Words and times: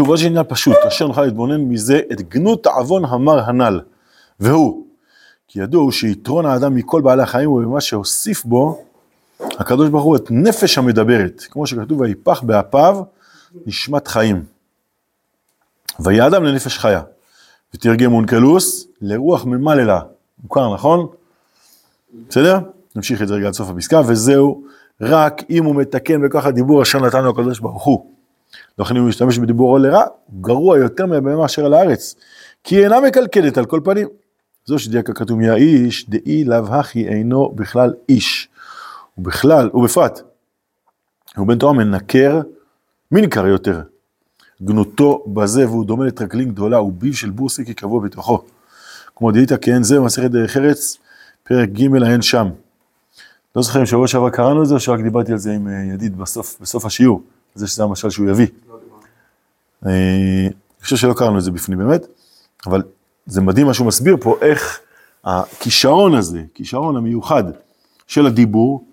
שוב, 0.00 0.08
עוד 0.08 0.18
עניין 0.26 0.44
פשוט, 0.48 0.76
אשר 0.88 1.06
נוכל 1.06 1.22
להתבונן 1.22 1.60
מזה 1.60 2.00
את 2.12 2.20
גנות 2.20 2.66
עוון 2.66 3.04
המר 3.04 3.40
הנ"ל, 3.40 3.80
והוא, 4.40 4.86
כי 5.48 5.60
ידוע 5.60 5.82
הוא 5.82 5.92
שיתרון 5.92 6.46
האדם 6.46 6.74
מכל 6.74 7.00
בעלי 7.00 7.22
החיים 7.22 7.50
הוא 7.50 7.62
במה 7.62 7.80
שהוסיף 7.80 8.44
בו 8.44 8.84
הקדוש 9.40 9.88
ברוך 9.88 10.04
הוא 10.04 10.16
את 10.16 10.26
נפש 10.30 10.78
המדברת, 10.78 11.42
כמו 11.50 11.66
שכתוב, 11.66 12.00
ויפח 12.00 12.42
באפיו 12.42 13.02
נשמת 13.66 14.08
חיים. 14.08 14.44
ויהיה 16.00 16.26
אדם 16.26 16.44
לנפש 16.44 16.78
חיה, 16.78 17.02
ותרגם 17.74 18.12
אונקלוס 18.12 18.86
לרוח 19.00 19.44
ממללה, 19.44 20.00
מוכר 20.42 20.74
נכון? 20.74 21.06
בסדר? 22.28 22.58
נמשיך 22.96 23.22
את 23.22 23.28
זה 23.28 23.34
רגע 23.34 23.46
עד 23.46 23.52
סוף 23.52 23.70
הפסקה, 23.70 24.00
וזהו 24.06 24.64
רק 25.00 25.42
אם 25.50 25.64
הוא 25.64 25.74
מתקן 25.74 26.22
בכוח 26.22 26.46
הדיבור 26.46 26.82
אשר 26.82 26.98
נתנו 26.98 27.30
הקדוש 27.30 27.58
ברוך 27.58 27.84
הוא. 27.84 28.19
לכן 28.78 28.96
אם 28.96 29.00
הוא 29.00 29.08
משתמש 29.08 29.38
בדיבורו 29.38 29.78
לרע, 29.78 30.04
הוא 30.26 30.42
גרוע 30.42 30.78
יותר 30.78 31.06
מהבהמה 31.06 31.44
אשר 31.44 31.66
על 31.66 31.74
הארץ, 31.74 32.14
כי 32.64 32.76
היא 32.76 32.84
אינה 32.84 33.00
מקלקלת 33.00 33.58
על 33.58 33.64
כל 33.64 33.80
פנים. 33.84 34.08
זו 34.64 34.78
שדייקה 34.78 35.12
כתוב 35.12 35.38
מי 35.38 35.48
האיש, 35.48 36.10
דאי 36.10 36.44
לאו 36.44 36.74
הכי 36.74 37.08
אינו 37.08 37.52
בכלל 37.54 37.94
איש. 38.08 38.48
ובכלל, 39.18 39.70
ובפרט, 39.74 40.20
הוא 41.36 41.46
בן 41.46 41.58
תורה 41.58 41.72
מנקר, 41.72 42.40
מי 43.12 43.20
ניכר 43.20 43.46
יותר? 43.46 43.82
גנותו 44.62 45.24
בזה 45.26 45.68
והוא 45.68 45.84
דומה 45.84 46.04
לטרקלין 46.06 46.50
גדולה, 46.50 46.82
וביב 46.82 47.14
של 47.14 47.30
בורסיקי 47.30 47.74
קבוע 47.74 48.00
בתוכו. 48.00 48.42
כמו 49.16 49.32
דהית 49.32 49.52
כן 49.60 49.82
זה 49.82 49.96
במסכת 49.96 50.30
דרך 50.30 50.56
ארץ, 50.56 50.98
פרק 51.42 51.68
ג' 51.68 52.02
ההן 52.02 52.22
שם. 52.22 52.48
לא 53.56 53.62
זוכר 53.62 53.80
אם 53.80 53.86
שבוע 53.86 54.08
שעבר 54.08 54.30
קראנו 54.30 54.62
את 54.62 54.68
זה, 54.68 54.74
או 54.74 54.80
שרק 54.80 55.00
דיברתי 55.00 55.32
על 55.32 55.38
זה 55.38 55.52
עם 55.52 55.68
אה, 55.68 55.72
ידיד 55.94 56.18
בסוף, 56.18 56.56
בסוף 56.60 56.84
השיעור, 56.84 57.22
זה 57.54 57.66
שזה 57.66 57.82
המשל 57.82 58.10
שהוא 58.10 58.30
יביא. 58.30 58.46
אה, 59.86 59.90
אני 59.90 60.82
חושב 60.82 60.96
שלא 60.96 61.14
קראנו 61.14 61.38
את 61.38 61.44
זה 61.44 61.50
בפנים 61.50 61.78
באמת, 61.78 62.06
אבל 62.66 62.82
זה 63.26 63.40
מדהים 63.40 63.66
מה 63.66 63.74
שהוא 63.74 63.86
מסביר 63.86 64.16
פה, 64.20 64.36
איך 64.40 64.80
הכישרון 65.24 66.14
הזה, 66.14 66.42
כישרון 66.54 66.96
המיוחד 66.96 67.44
של 68.06 68.26
הדיבור, 68.26 68.84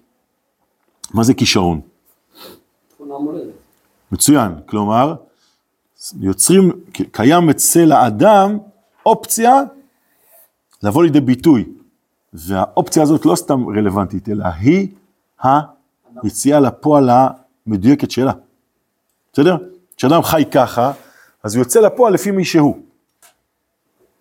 מה 1.14 1.24
זה 1.24 1.34
כישרון? 1.34 1.82
מצוין, 4.12 4.52
כלומר, 4.66 5.16
יוצרים, 6.20 6.72
קיים 6.92 7.50
אצל 7.50 7.92
האדם 7.92 8.58
אופציה 9.06 9.62
לבוא 10.84 11.04
לידי 11.04 11.22
ביטוי, 11.22 11.66
והאופציה 12.34 13.04
הזאת 13.04 13.26
לא 13.26 13.36
סתם 13.36 13.68
רלוונטית, 13.70 14.30
אלא 14.30 14.46
היא 14.46 14.88
היציאה 16.24 16.60
לפועל 16.60 17.10
המדויקת 17.68 18.12
שלה. 18.12 18.32
בסדר? 19.34 19.58
כשאדם 19.98 20.24
חי 20.24 20.44
ככה, 20.52 20.92
אז 21.44 21.56
הוא 21.56 21.62
יוצא 21.62 21.80
לפועל 21.80 22.14
לפי 22.14 22.32
מי 22.32 22.46
שהוא. 22.46 22.78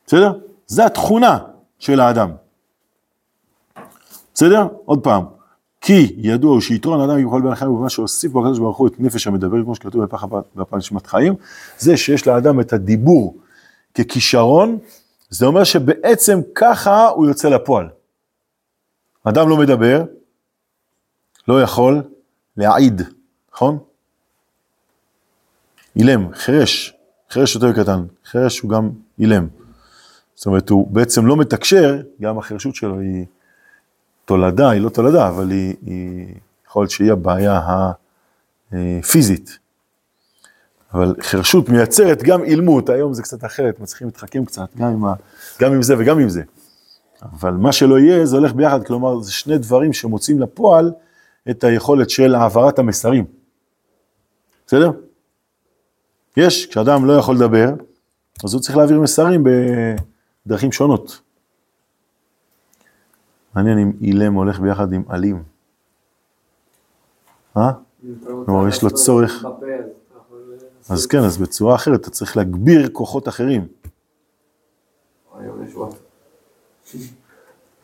בסדר? 0.07 0.33
זה 0.67 0.87
התכונה 0.87 1.39
של 1.79 2.01
האדם. 2.01 2.31
בסדר? 4.35 4.67
עוד 4.85 5.05
פעם. 5.05 5.25
כי 5.81 6.15
ידוע 6.17 6.61
שיתרון 6.61 7.01
האדם 7.01 7.27
יכול 7.27 7.43
בין 7.43 7.53
החיים 7.53 7.71
ובמה 7.71 7.89
שהוסיף 7.89 8.33
בו 8.33 8.41
הקדוש 8.41 8.59
ברוך 8.59 8.77
הוא 8.77 8.89
את 8.89 8.93
נפש 8.99 9.27
המדבר, 9.27 9.63
כמו 9.63 9.75
שכתוב 9.75 10.05
בפח 10.05 10.25
בפעם 10.57 10.79
נשמת 10.79 11.07
חיים, 11.07 11.35
זה 11.79 11.97
שיש 11.97 12.27
לאדם 12.27 12.61
את 12.61 12.73
הדיבור 12.73 13.37
ככישרון, 13.95 14.79
זה 15.31 15.47
אומר 15.47 15.65
שבעצם 15.65 16.41
ככה 16.55 17.09
הוא 17.09 17.27
יוצא 17.27 17.49
לפועל. 17.49 17.89
אדם 19.25 19.49
לא 19.49 19.57
מדבר, 19.57 20.05
לא 21.49 21.63
יכול 21.63 22.03
להעיד, 22.57 23.03
נכון? 23.53 23.79
אילם, 25.97 26.35
חירש, 26.35 26.95
חירש 27.31 27.55
יותר 27.55 27.73
קטן, 27.73 28.05
חירש 28.25 28.61
הוא 28.61 28.71
גם 28.71 28.91
אילם. 29.19 29.47
זאת 30.35 30.47
אומרת, 30.47 30.71
הוא 30.71 30.89
בעצם 30.91 31.27
לא 31.27 31.37
מתקשר, 31.37 32.03
גם 32.21 32.39
החירשות 32.39 32.75
שלו 32.75 33.01
היא 33.01 33.27
תולדה, 34.25 34.71
היא 34.71 34.81
לא 34.81 34.89
תולדה, 34.89 35.29
אבל 35.29 35.51
היא, 35.51 35.75
היא 35.87 36.35
יכול 36.67 36.83
להיות 36.83 36.91
שהיא 36.91 37.13
הבעיה 37.13 37.61
הפיזית. 38.73 39.59
אבל 40.93 41.15
חירשות 41.21 41.69
מייצרת 41.69 42.23
גם 42.23 42.45
אילמות, 42.45 42.89
היום 42.89 43.15
זה 43.15 43.23
קצת 43.23 43.45
אחרת, 43.45 43.81
מצליחים 43.81 44.07
להתחכם 44.07 44.45
קצת, 44.45 44.69
גם 44.77 44.89
עם, 44.89 45.05
ה, 45.05 45.15
גם 45.61 45.73
עם 45.73 45.83
זה 45.83 45.95
וגם 45.99 46.19
עם 46.19 46.29
זה. 46.29 46.43
אבל 47.23 47.53
מה 47.53 47.73
שלא 47.73 47.99
יהיה, 47.99 48.27
זה 48.27 48.37
הולך 48.37 48.53
ביחד, 48.53 48.85
כלומר, 48.85 49.21
זה 49.21 49.33
שני 49.33 49.59
דברים 49.59 49.93
שמוצאים 49.93 50.41
לפועל 50.41 50.93
את 51.51 51.65
היכולת 51.65 52.11
של 52.11 52.35
העברת 52.35 52.79
המסרים. 52.79 53.25
בסדר? 54.67 54.91
יש, 56.37 56.67
כשאדם 56.67 57.05
לא 57.05 57.13
יכול 57.13 57.35
לדבר, 57.35 57.69
אז 58.45 58.55
הוא 58.55 58.63
צריך 58.63 58.77
להעביר 58.77 59.01
מסרים 59.01 59.45
בדרכים 60.47 60.73
שונות. 60.73 61.21
מעניין 63.55 63.79
אם 63.79 63.93
אילם 64.01 64.35
הולך 64.35 64.61
ביחד 64.61 64.93
עם 64.93 65.03
אלים. 65.11 65.43
אה? 67.57 67.73
כלומר, 68.45 68.69
יש 68.69 68.83
לו 68.83 68.91
צורך... 68.91 69.45
אז 70.91 71.07
כן, 71.07 71.19
אז 71.19 71.39
בצורה 71.39 71.75
אחרת, 71.75 72.01
אתה 72.01 72.11
צריך 72.11 72.37
להגביר 72.37 72.89
כוחות 72.93 73.29
אחרים. 73.29 73.67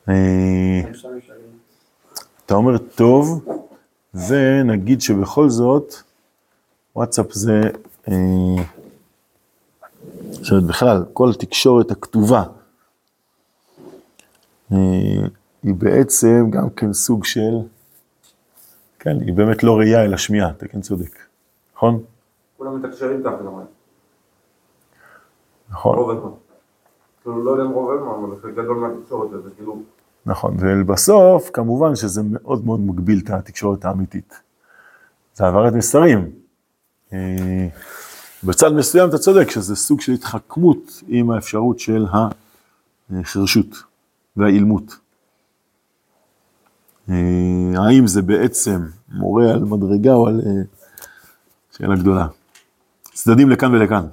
אה, 0.09 0.81
אתה 2.47 2.55
אומר 2.55 2.79
טוב, 2.79 3.45
ונגיד 4.29 5.01
שבכל 5.01 5.49
זאת, 5.49 5.95
וואטסאפ 6.97 7.33
זה, 7.33 7.61
זאת 10.31 10.51
אומרת 10.51 10.65
בכלל, 10.69 11.05
כל 11.13 11.31
התקשורת 11.31 11.91
הכתובה, 11.91 12.45
אה, 14.73 14.77
היא 15.63 15.75
בעצם 15.75 16.51
גם 16.51 16.71
כן 16.71 16.93
סוג 16.93 17.25
של, 17.25 17.53
כן, 18.99 19.21
היא 19.21 19.35
באמת 19.35 19.63
לא 19.63 19.79
ראייה 19.79 20.05
אלא 20.05 20.17
שמיעה, 20.17 20.51
אתה 20.51 20.69
כן 20.69 20.81
צודק, 20.81 21.19
נכון? 21.77 22.03
כולם 22.57 22.83
מתקשרים 22.83 23.23
ככה 23.23 23.37
גם. 23.45 23.53
נכון. 25.71 25.97
רוב 25.97 26.11
הזמן. 26.11 26.31
כאילו, 27.23 27.45
לא 27.45 27.51
יודע 27.51 27.65
אם 27.65 27.71
רוב 27.71 27.91
הזמן, 27.91 28.09
אבל 28.09 28.41
חלק 28.43 28.55
גדול 28.55 28.77
מהתקשורת 28.77 29.31
זה 29.45 29.51
כאילו... 29.57 29.83
נכון, 30.27 30.57
ובסוף, 30.59 31.51
כמובן 31.53 31.97
שזה 31.97 32.23
מאוד 32.25 32.67
מאוד 32.67 32.81
מגביל 32.81 33.21
את 33.25 33.31
התקשורת 33.31 33.85
האמיתית. 33.85 34.41
זה 35.35 35.45
העברת 35.45 35.73
מסרים. 35.73 36.42
אה, 37.13 37.69
בצד 38.45 38.73
מסוים 38.73 39.09
אתה 39.09 39.19
צודק 39.19 39.51
שזה 39.51 39.77
סוג 39.77 40.01
של 40.01 40.13
התחכמות 40.13 41.03
עם 41.09 41.31
האפשרות 41.31 41.79
של 41.79 42.07
החרשות 43.11 43.83
והאילמות. 44.37 44.97
אה, 47.11 47.15
האם 47.77 48.07
זה 48.07 48.23
בעצם 48.23 48.81
מורה 49.09 49.51
על 49.51 49.65
מדרגה 49.65 50.13
או 50.13 50.27
על 50.27 50.41
אה, 50.47 50.63
שאלה 51.77 51.97
גדולה. 51.97 52.27
צדדים 53.13 53.51
לכאן 53.51 53.75
ולכאן. 53.75 54.07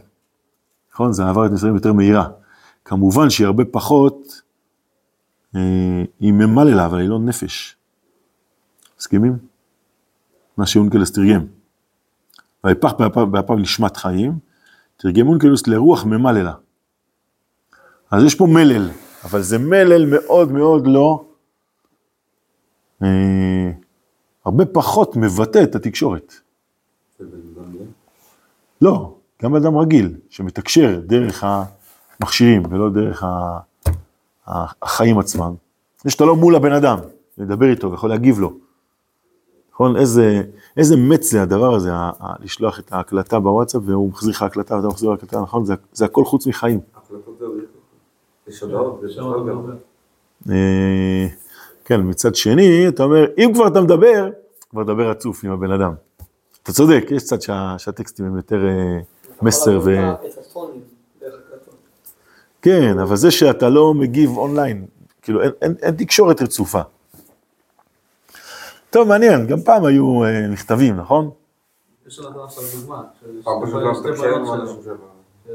נכון? 0.93 1.13
זה 1.13 1.25
העברת 1.25 1.51
מסרים 1.51 1.75
יותר 1.75 1.93
מהירה. 1.93 2.29
כמובן 2.85 3.29
שהיא 3.29 3.47
הרבה 3.47 3.65
פחות, 3.65 4.41
אה, 5.55 6.03
היא 6.19 6.33
ממללה, 6.33 6.85
אבל 6.85 6.99
היא 6.99 7.09
לא 7.09 7.19
נפש. 7.19 7.75
מסכימים? 8.99 9.37
מה 10.57 10.65
שאונקלוס 10.65 11.11
תרגם. 11.11 11.58
ויפח 12.63 12.93
באפיו 13.31 13.55
נשמת 13.55 13.97
חיים, 13.97 14.39
תרגם 14.97 15.27
אונקלוס 15.27 15.67
לרוח 15.67 16.05
ממללה. 16.05 16.53
אז 18.11 18.23
יש 18.23 18.35
פה 18.35 18.47
מלל, 18.47 18.89
אבל 19.23 19.41
זה 19.41 19.57
מלל 19.57 20.05
מאוד 20.05 20.51
מאוד 20.51 20.87
לא, 20.87 21.25
אה, 23.03 23.71
הרבה 24.45 24.65
פחות 24.65 25.15
מבטא 25.15 25.63
את 25.63 25.75
התקשורת. 25.75 26.33
לא, 28.81 29.15
גם 29.43 29.55
אדם 29.55 29.77
רגיל, 29.77 30.15
שמתקשר 30.29 31.01
דרך 31.05 31.43
המכשירים 32.19 32.63
ולא 32.69 32.89
דרך 32.89 33.23
החיים 34.47 35.19
עצמם. 35.19 35.55
זה 36.03 36.09
שאתה 36.11 36.25
לא 36.25 36.35
מול 36.35 36.55
הבן 36.55 36.71
אדם, 36.71 36.97
לדבר 37.37 37.69
איתו 37.69 37.91
ויכול 37.91 38.09
להגיב 38.09 38.39
לו. 38.39 38.68
נכון? 39.79 39.97
איזה, 39.97 40.41
איזה 40.77 40.97
מת 40.97 41.23
זה 41.23 41.41
הדבר 41.41 41.75
הזה, 41.75 41.93
ה, 41.93 42.11
ה, 42.19 42.33
לשלוח 42.39 42.79
את 42.79 42.93
ההקלטה 42.93 43.39
בוואטסאפ 43.39 43.81
והוא 43.85 44.09
מחזיר 44.09 44.31
לך 44.31 44.41
הקלטה 44.41 44.75
ואתה 44.75 44.87
מחזיר 44.87 45.11
הקלטה, 45.11 45.41
נכון? 45.41 45.65
זה, 45.65 45.73
זה 45.93 46.05
הכל 46.05 46.25
חוץ 46.25 46.47
מחיים. 46.47 46.79
אה, 50.49 51.27
כן, 51.85 52.01
מצד 52.03 52.35
שני, 52.35 52.87
אתה 52.87 53.03
אומר, 53.03 53.25
אם 53.37 53.51
כבר 53.53 53.67
אתה 53.67 53.81
מדבר, 53.81 54.29
כבר 54.69 54.83
דבר 54.83 55.09
רצוף 55.09 55.43
עם 55.43 55.51
הבן 55.51 55.71
אדם. 55.71 55.93
אתה 56.63 56.71
צודק, 56.71 57.05
יש 57.11 57.23
צד 57.23 57.41
שה, 57.41 57.75
שהטקסטים 57.77 58.25
הם 58.25 58.35
יותר 58.35 58.67
אה, 58.67 58.99
מסר 59.41 59.79
ו... 59.83 59.97
כן, 62.61 62.99
אבל 62.99 63.15
זה 63.15 63.31
שאתה 63.31 63.69
לא 63.69 63.93
מגיב 63.93 64.37
אונליין, 64.37 64.85
כאילו 65.21 65.41
אין 65.61 65.95
תקשורת 65.97 66.41
רצופה. 66.41 66.81
טוב, 68.89 69.07
מעניין, 69.07 69.47
גם 69.47 69.61
פעם 69.61 69.85
היו 69.85 70.23
אה, 70.23 70.47
מכתבים, 70.47 70.95
נכון? 70.95 71.29
יש 72.07 72.19
נתן 72.19 72.39
עכשיו 72.39 72.63
דוגמה. 72.79 72.95
אה, 72.95 73.31
לא. 73.45 74.65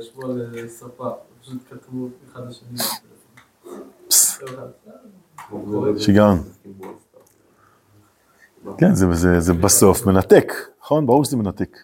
שישבו 0.00 0.22
על 0.22 0.54
אה, 0.56 0.68
ספה, 0.68 1.10
פשוט 1.40 1.58
כתבו 1.70 2.08
אחד 2.32 2.42
לשני. 2.48 2.78
שיגעון. 5.98 6.42
כן, 8.78 8.94
זה, 8.94 9.06
זה, 9.12 9.40
זה 9.40 9.52
בסוף 9.52 10.06
מנתק, 10.06 10.52
נכון? 10.80 11.06
ברור 11.06 11.24
שזה 11.24 11.36
מנתק. 11.36 11.78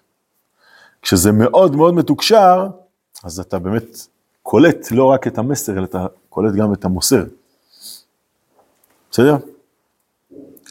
כשזה 1.02 1.32
מאוד 1.32 1.76
מאוד 1.76 1.94
מתוקשר, 1.94 2.66
אז 3.24 3.40
אתה 3.40 3.58
באמת 3.58 3.96
קולט 4.42 4.90
לא 4.90 5.04
רק 5.04 5.26
את 5.26 5.38
המסר, 5.38 5.72
אלא 5.72 5.84
אתה 5.84 6.06
קולט 6.28 6.54
גם 6.54 6.72
את 6.72 6.84
המוסר. 6.84 7.24
בסדר? 9.10 9.36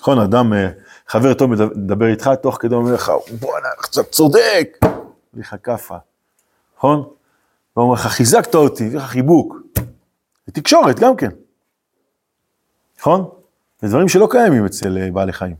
נכון, 0.01 0.19
אדם, 0.19 0.53
אה, 0.53 0.69
חבר 1.07 1.33
טוב 1.33 1.49
מדבר- 1.51 2.05
איתך, 2.07 2.29
תוך 2.41 2.57
כדי 2.59 2.75
אומר 2.75 2.93
לך, 2.93 3.11
בואנה, 3.39 3.67
אתה 3.91 4.03
צודק, 4.03 4.77
מביא 5.33 5.43
לך 5.43 5.55
כאפה, 5.63 5.97
נכון? 6.77 6.97
הוא 7.73 7.83
אומר 7.83 7.93
לך, 7.93 8.07
חיזקת 8.07 8.55
אותי, 8.55 8.83
מביא 8.85 8.97
לך 8.97 9.03
חיבוק. 9.05 9.55
זה 10.47 10.53
תקשורת 10.53 10.99
גם 10.99 11.15
כן, 11.15 11.29
נכון? 12.99 13.29
זה 13.81 13.87
דברים 13.87 14.07
שלא 14.07 14.27
קיימים 14.31 14.65
אצל 14.65 14.97
אה, 14.97 15.11
בעלי 15.11 15.33
חיים. 15.33 15.55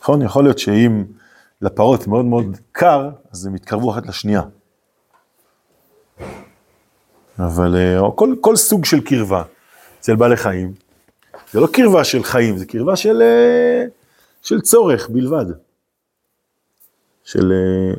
נכון? 0.00 0.22
יכול 0.22 0.44
להיות 0.44 0.58
שאם 0.58 1.04
לפרות 1.62 2.06
מאוד 2.06 2.24
מאוד 2.24 2.56
קר, 2.72 3.10
אז 3.32 3.46
הם 3.46 3.54
יתקרבו 3.56 3.92
אחת 3.92 4.06
לשנייה. 4.06 4.42
אבל 7.38 7.76
אה, 7.76 8.00
כל, 8.16 8.34
כל 8.40 8.56
סוג 8.56 8.84
של 8.84 9.00
קרבה 9.04 9.42
אצל 10.00 10.16
בעלי 10.16 10.36
חיים, 10.36 10.74
זה 11.52 11.60
לא 11.60 11.66
קרבה 11.72 12.04
של 12.04 12.22
חיים, 12.22 12.58
זה 12.58 12.66
קרבה 12.66 12.96
של, 12.96 13.22
אה, 13.22 13.84
של 14.42 14.60
צורך 14.60 15.08
בלבד. 15.08 15.46
של, 17.24 17.52
אה, 17.52 17.94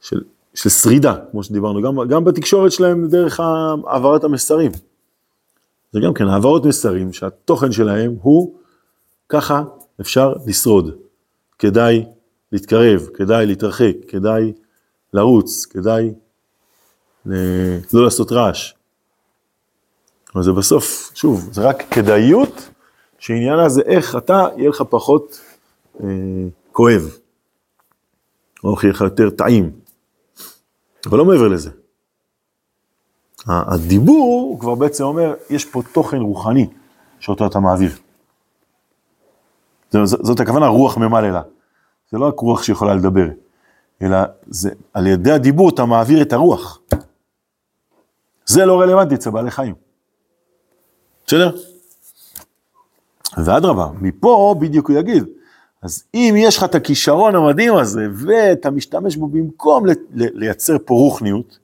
של, 0.00 0.20
של 0.54 0.68
שרידה, 0.70 1.14
כמו 1.30 1.42
שדיברנו, 1.42 1.82
גם, 1.82 2.08
גם 2.08 2.24
בתקשורת 2.24 2.72
שלהם 2.72 3.08
דרך 3.08 3.40
העברת 3.86 4.24
המסרים. 4.24 4.72
זה 5.92 6.00
גם 6.00 6.14
כן 6.14 6.28
העברות 6.28 6.66
מסרים 6.66 7.12
שהתוכן 7.12 7.72
שלהם 7.72 8.14
הוא 8.22 8.54
ככה 9.28 9.62
אפשר 10.00 10.34
לשרוד. 10.46 10.90
כדאי 11.58 12.04
להתקרב, 12.52 13.06
כדאי 13.14 13.46
להתרחק, 13.46 13.94
כדאי 14.08 14.52
לרוץ, 15.14 15.66
כדאי 15.66 16.10
ל- 17.26 17.78
לא 17.92 18.04
לעשות 18.04 18.32
רעש. 18.32 18.72
אבל 20.38 20.44
זה 20.44 20.52
בסוף, 20.52 21.10
שוב, 21.14 21.48
זה 21.52 21.62
רק 21.68 21.82
כדאיות, 21.90 22.70
שעניינה 23.18 23.68
זה 23.68 23.80
איך 23.82 24.16
אתה, 24.16 24.46
יהיה 24.56 24.68
לך 24.68 24.82
פחות 24.90 25.40
אה, 26.00 26.06
כואב. 26.72 27.02
האוכל 28.64 28.86
יהיה 28.86 28.94
לך 28.94 29.00
יותר 29.00 29.30
טעים. 29.30 29.70
אבל 31.06 31.18
לא 31.18 31.24
מעבר 31.24 31.48
לזה. 31.48 31.70
הדיבור 33.46 34.42
הוא 34.48 34.60
כבר 34.60 34.74
בעצם 34.74 35.04
אומר, 35.04 35.34
יש 35.50 35.64
פה 35.64 35.82
תוכן 35.92 36.16
רוחני 36.20 36.66
שאותו 37.20 37.46
אתה 37.46 37.58
מעביר. 37.60 37.92
זו- 39.90 40.06
ז- 40.06 40.26
זאת 40.26 40.40
הכוונה 40.40 40.66
רוח 40.66 40.96
ממללה. 40.98 41.42
זה 42.10 42.18
לא 42.18 42.28
רק 42.28 42.40
רוח 42.40 42.62
שיכולה 42.62 42.94
לדבר, 42.94 43.26
אלא 44.02 44.18
זה 44.46 44.70
על 44.94 45.06
ידי 45.06 45.30
הדיבור 45.32 45.68
אתה 45.70 45.84
מעביר 45.84 46.22
את 46.22 46.32
הרוח. 46.32 46.80
זה 48.46 48.66
לא 48.66 48.80
רלוונטי 48.80 49.14
אצל 49.14 49.30
בעלי 49.30 49.50
חיים. 49.50 49.87
בסדר? 51.28 51.56
ואדרבה, 53.44 53.88
מפה 54.00 54.54
בדיוק 54.60 54.90
הוא 54.90 54.98
יגיד, 54.98 55.24
אז 55.82 56.04
אם 56.14 56.34
יש 56.38 56.56
לך 56.56 56.64
את 56.64 56.74
הכישרון 56.74 57.34
המדהים 57.34 57.74
הזה, 57.76 58.06
ואתה 58.14 58.70
משתמש 58.70 59.16
בו 59.16 59.26
במקום 59.28 59.86
ל- 59.86 59.90
ל- 59.90 60.38
לייצר 60.38 60.76
פה 60.84 60.94
רוחניות, 60.94 61.58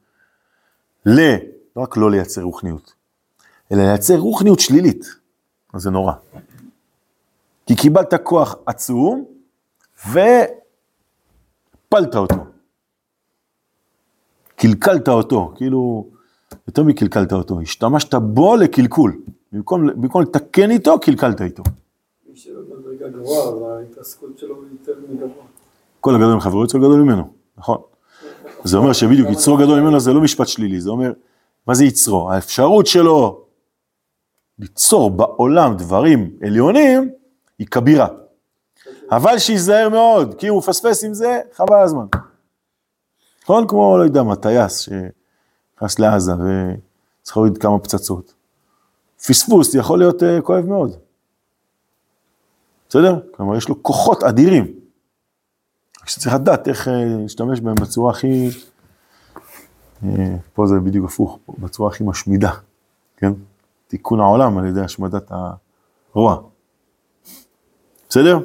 ל... 1.06 1.20
לא 1.76 1.82
רק 1.82 1.96
לא 1.96 2.10
לייצר 2.10 2.42
רוחניות, 2.42 2.92
אלא 3.72 3.82
לייצר 3.82 4.16
רוחניות 4.16 4.60
שלילית, 4.60 5.04
אז 5.74 5.82
זה 5.82 5.90
נורא. 5.90 6.12
כי 7.66 7.76
קיבלת 7.76 8.14
כוח 8.22 8.56
עצום, 8.66 9.24
והפלת 10.06 10.54
אותו. 12.14 12.36
קלקלת 14.56 15.08
אותו, 15.08 15.52
כאילו, 15.56 16.06
יותר 16.68 16.82
מקלקלת 16.82 17.32
אותו, 17.32 17.60
השתמשת 17.60 18.14
בו 18.14 18.56
לקלקול. 18.56 19.16
במקום, 19.54 19.86
במקום 19.86 20.22
לתקן 20.22 20.70
איתו, 20.70 21.00
קלקלת 21.00 21.40
איתו. 21.40 21.62
מי 22.28 22.36
שבמדרגה 22.36 23.08
גבוהה, 23.08 23.48
אז 23.48 23.62
ההתעסקות 23.62 24.38
שלו 24.38 24.62
היא 24.62 24.70
יותר 24.72 24.92
מגבוה. 25.08 25.44
כל 26.00 26.14
הגדול 26.14 26.34
מחברו 26.34 26.64
יצרו 26.64 26.80
גדול 26.80 27.00
ממנו, 27.00 27.32
נכון. 27.58 27.78
זה 28.64 28.76
אומר 28.76 28.92
שבדיוק 28.92 29.30
יצרו 29.30 29.56
גדול 29.56 29.80
ממנו 29.80 30.00
זה 30.00 30.12
לא 30.12 30.20
משפט 30.20 30.48
שלילי, 30.48 30.80
זה 30.80 30.90
אומר, 30.90 31.12
מה 31.66 31.74
זה 31.74 31.84
יצרו? 31.84 32.32
האפשרות 32.32 32.86
שלו 32.86 33.44
ליצור 34.58 35.10
בעולם 35.10 35.76
דברים 35.76 36.36
עליונים, 36.46 37.10
היא 37.58 37.66
כבירה. 37.66 38.08
אבל 39.10 39.38
שייזהר 39.38 39.88
מאוד, 39.88 40.34
כי 40.38 40.48
אם 40.48 40.52
הוא 40.52 40.58
מפספס 40.58 41.04
עם 41.04 41.14
זה, 41.14 41.40
חבל 41.52 41.82
הזמן. 41.82 42.06
נכון? 43.42 43.68
כמו, 43.68 43.98
לא 43.98 44.02
יודע 44.02 44.22
מה, 44.22 44.36
טייס 44.36 44.78
שנכנס 44.78 45.98
לעזה 45.98 46.32
וצריך 46.32 47.36
להוריד 47.36 47.58
כמה 47.58 47.78
פצצות. 47.78 48.33
פספוס 49.28 49.74
יכול 49.74 49.98
להיות 49.98 50.22
uh, 50.22 50.42
כואב 50.42 50.66
מאוד. 50.66 50.96
בסדר? 52.88 53.20
כלומר, 53.36 53.56
יש 53.56 53.68
לו 53.68 53.82
כוחות 53.82 54.22
אדירים. 54.22 54.64
רק 56.02 56.08
שצריך 56.08 56.34
לדעת 56.34 56.68
איך 56.68 56.88
אה, 56.88 56.92
להשתמש 57.22 57.60
בהם 57.60 57.74
בצורה 57.74 58.10
הכי... 58.10 58.48
אה, 60.04 60.36
פה 60.52 60.66
זה 60.66 60.74
בדיוק 60.80 61.06
הפוך, 61.06 61.38
בצורה 61.58 61.88
הכי 61.88 62.04
משמידה, 62.04 62.52
כן? 63.16 63.32
תיקון 63.88 64.20
העולם 64.20 64.58
על 64.58 64.66
ידי 64.66 64.80
השמדת 64.80 65.30
הרוע. 66.14 66.42
בסדר? 68.08 68.38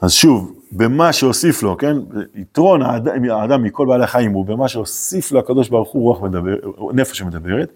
אז 0.00 0.12
שוב, 0.12 0.54
במה 0.74 1.12
שהוסיף 1.12 1.62
לו, 1.62 1.76
כן? 1.76 1.96
יתרון 2.34 2.82
האדם, 2.82 3.30
האדם 3.30 3.62
מכל 3.62 3.86
בעלי 3.86 4.04
החיים 4.04 4.32
הוא 4.32 4.46
במה 4.46 4.68
שהוסיף 4.68 5.32
לו 5.32 5.38
הקדוש 5.38 5.68
ברוך 5.68 5.90
הוא 5.90 6.02
רוח 6.02 6.22
מדבר, 6.22 6.54
נפש 6.92 7.18
שמדברת, 7.18 7.72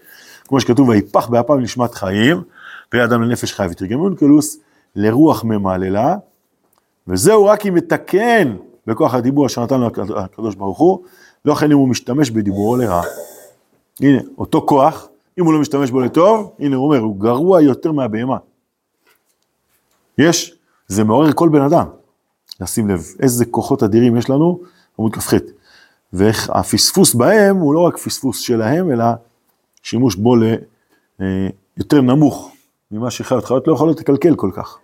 כמו 0.47 0.59
שכתוב, 0.59 0.89
ויפח 0.89 1.27
באפם 1.27 1.59
נשמת 1.59 1.93
חיים, 1.93 2.41
ואדם 2.93 3.21
לנפש 3.21 3.53
חי, 3.53 3.67
ותרגמו 3.71 4.03
אונקלוס 4.03 4.59
לרוח 4.95 5.43
ממללה, 5.43 6.15
וזהו 7.07 7.45
רק 7.45 7.65
אם 7.65 7.73
מתקן 7.73 8.55
בכוח 8.87 9.13
הדיבור 9.13 9.45
אשר 9.45 9.63
נתן 9.63 9.79
לו 9.79 9.87
הקדוש 10.15 10.55
ברוך 10.55 10.77
הוא, 10.77 11.03
לא 11.45 11.55
כן 11.55 11.71
אם 11.71 11.77
הוא 11.77 11.89
משתמש 11.89 12.31
בדיבורו 12.31 12.77
לרע. 12.77 13.01
הנה, 14.01 14.17
אותו 14.37 14.61
כוח, 14.61 15.07
אם 15.39 15.45
הוא 15.45 15.53
לא 15.53 15.59
משתמש 15.59 15.91
בו 15.91 15.99
לטוב, 15.99 16.51
הנה 16.59 16.75
הוא 16.75 16.85
אומר, 16.85 16.99
הוא 16.99 17.19
גרוע 17.19 17.61
יותר 17.61 17.91
מהבהמה. 17.91 18.37
יש, 20.17 20.55
זה 20.87 21.03
מעורר 21.03 21.31
כל 21.33 21.49
בן 21.49 21.61
אדם, 21.61 21.85
לשים 22.61 22.89
לב 22.89 23.05
איזה 23.19 23.45
כוחות 23.45 23.83
אדירים 23.83 24.17
יש 24.17 24.29
לנו, 24.29 24.59
עמוד 24.99 25.15
כ"ח. 25.15 25.33
ואיך 26.13 26.49
הפספוס 26.49 27.13
בהם 27.13 27.57
הוא 27.57 27.73
לא 27.73 27.79
רק 27.79 27.97
פספוס 27.97 28.39
שלהם, 28.39 28.91
אלא 28.91 29.05
שימוש 29.83 30.15
בו 30.15 30.35
ליותר 30.35 32.01
נמוך 32.01 32.51
ממה 32.91 33.11
שחיות, 33.11 33.45
חיות 33.45 33.67
לא 33.67 33.73
יכולות 33.73 33.99
לקלקל 33.99 34.35
כל 34.35 34.51
כך. 34.53 34.77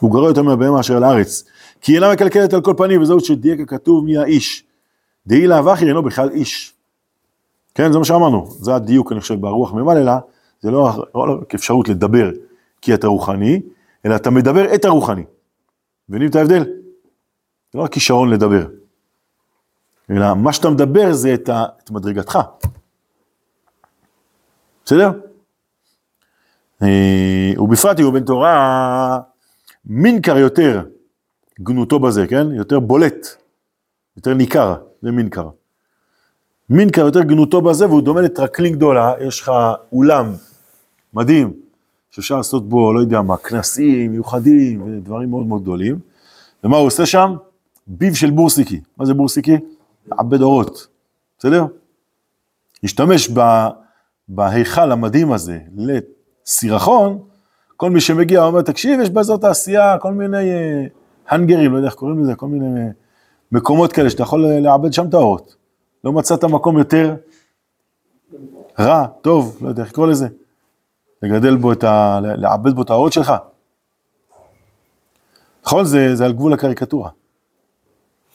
הוא 0.00 0.12
גרוע 0.12 0.28
יותר 0.28 0.42
מהבהמה 0.42 0.80
אשר 0.80 0.96
על 0.96 1.04
הארץ, 1.04 1.44
כי 1.80 1.94
אינה 1.94 2.12
מקלקלת 2.12 2.52
על 2.52 2.60
כל 2.60 2.74
פנים, 2.76 3.02
וזהו 3.02 3.20
שדייק 3.20 3.60
הכתוב 3.60 4.04
מי 4.04 4.18
האיש. 4.18 4.64
דהי 5.26 5.46
לאבכי 5.46 5.84
אינו 5.84 6.02
בכלל 6.02 6.30
איש. 6.30 6.74
כן, 7.74 7.92
זה 7.92 7.98
מה 7.98 8.04
שאמרנו, 8.04 8.46
זה 8.50 8.74
הדיוק, 8.74 9.12
אני 9.12 9.20
חושב, 9.20 9.34
ברוח 9.34 9.72
ממללה, 9.72 10.18
זה 10.60 10.70
לא 10.70 10.90
לא 11.14 11.38
רק 11.42 11.54
אפשרות 11.54 11.88
לדבר 11.88 12.30
כי 12.80 12.94
אתה 12.94 13.06
רוחני, 13.06 13.60
אלא 14.06 14.16
אתה 14.16 14.30
מדבר 14.30 14.74
את 14.74 14.84
הרוחני. 14.84 15.24
מבינים 16.08 16.30
את 16.30 16.34
ההבדל? 16.34 16.64
זה 17.72 17.78
לא 17.78 17.82
רק 17.82 17.92
כישרון 17.92 18.30
לדבר, 18.30 18.66
אלא 20.10 20.34
מה 20.34 20.52
שאתה 20.52 20.70
מדבר 20.70 21.12
זה 21.12 21.34
את, 21.34 21.48
ה, 21.48 21.64
את 21.84 21.90
מדרגתך. 21.90 22.38
בסדר? 24.84 25.10
אה, 26.82 27.52
ובפרט 27.58 27.98
יהיו 27.98 28.12
בן 28.12 28.24
תורה 28.24 29.18
מינקר 29.84 30.36
יותר 30.36 30.82
גנותו 31.60 31.98
בזה, 31.98 32.26
כן? 32.26 32.52
יותר 32.52 32.80
בולט, 32.80 33.26
יותר 34.16 34.34
ניכר, 34.34 34.74
זה 35.02 35.10
מינקר. 35.10 35.48
מינקר 36.70 37.00
יותר 37.00 37.22
גנותו 37.22 37.60
בזה 37.60 37.86
והוא 37.86 38.02
דומה 38.02 38.20
לטרקלין 38.20 38.72
גדולה, 38.72 39.12
יש 39.20 39.40
לך 39.40 39.52
אולם 39.92 40.32
מדהים, 41.14 41.65
שאפשר 42.16 42.36
לעשות 42.36 42.68
בו, 42.68 42.92
לא 42.92 43.00
יודע 43.00 43.22
מה, 43.22 43.36
כנסים 43.36 44.12
מיוחדים 44.12 44.82
ודברים 44.82 45.30
מאוד 45.30 45.46
מאוד 45.46 45.62
גדולים. 45.62 45.98
ומה 46.64 46.76
הוא 46.76 46.86
עושה 46.86 47.06
שם? 47.06 47.36
ביב 47.86 48.14
של 48.14 48.30
בורסיקי. 48.30 48.80
מה 48.96 49.04
זה 49.06 49.14
בורסיקי? 49.14 49.56
עבד 50.10 50.42
אורות, 50.42 50.86
בסדר? 51.38 51.66
השתמש 52.84 53.30
בהיכל 54.28 54.92
המדהים 54.92 55.32
הזה 55.32 55.58
לסירחון, 55.76 57.18
כל 57.76 57.90
מי 57.90 58.00
שמגיע 58.00 58.44
אומר, 58.44 58.62
תקשיב, 58.62 59.00
יש 59.00 59.10
באזור 59.10 59.38
תעשייה 59.38 59.98
כל 59.98 60.12
מיני 60.12 60.50
אה, 60.50 60.84
הנגרים, 61.28 61.72
לא 61.72 61.76
יודע 61.76 61.88
איך 61.88 61.94
קוראים 61.94 62.22
לזה, 62.22 62.34
כל 62.34 62.46
מיני 62.46 62.80
אה, 62.80 62.88
מקומות 63.52 63.92
כאלה 63.92 64.10
שאתה 64.10 64.22
יכול 64.22 64.46
אה, 64.46 64.60
לעבד 64.60 64.92
שם 64.92 65.08
את 65.08 65.14
האורות. 65.14 65.56
לא 66.04 66.12
מצאת 66.12 66.44
מקום 66.44 66.78
יותר 66.78 67.14
רע, 68.78 69.06
טוב, 69.06 69.58
לא 69.60 69.68
יודע 69.68 69.82
איך 69.82 69.90
לקרוא 69.90 70.06
לזה, 70.06 70.28
לגדל 71.22 71.56
בו 71.56 71.72
את 71.72 71.84
ה... 71.84 72.20
לעבד 72.22 72.74
בו 72.74 72.82
את 72.82 72.90
האורות 72.90 73.12
שלך. 73.12 73.32
נכון, 75.66 75.84
זה, 75.84 76.16
זה 76.16 76.24
על 76.24 76.32
גבול 76.32 76.52
הקריקטורה. 76.52 77.10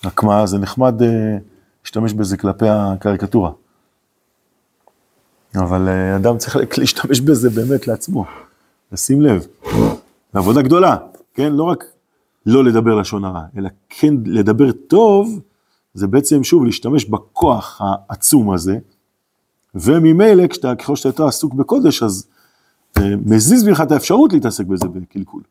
רק 0.05 0.23
מה, 0.23 0.45
זה 0.45 0.57
נחמד 0.57 1.01
אה, 1.01 1.37
להשתמש 1.83 2.13
בזה 2.13 2.37
כלפי 2.37 2.65
הקריקטורה. 2.69 3.51
אבל 5.55 5.89
אה, 5.89 6.15
אדם 6.15 6.37
צריך 6.37 6.55
להשתמש 6.79 7.19
בזה 7.19 7.49
באמת 7.49 7.87
לעצמו, 7.87 8.25
לשים 8.91 9.21
לב. 9.21 9.47
זו 10.33 10.39
עבודה 10.39 10.61
גדולה, 10.61 10.97
כן? 11.33 11.53
לא 11.53 11.63
רק 11.63 11.83
לא 12.45 12.63
לדבר 12.63 12.95
לשון 12.95 13.25
הרע, 13.25 13.43
אלא 13.57 13.69
כן 13.89 14.13
לדבר 14.25 14.71
טוב, 14.71 15.39
זה 15.93 16.07
בעצם 16.07 16.43
שוב 16.43 16.65
להשתמש 16.65 17.05
בכוח 17.05 17.81
העצום 17.81 18.51
הזה, 18.51 18.77
וממילא 19.75 20.43
ככל 20.79 20.95
שאתה 20.95 21.09
יותר 21.09 21.25
עסוק 21.27 21.53
בקודש, 21.53 22.03
אז 22.03 22.27
מזיז 22.99 23.63
ממך 23.63 23.81
את 23.81 23.91
האפשרות 23.91 24.33
להתעסק 24.33 24.65
בזה 24.65 24.87
בקלקול. 24.87 25.41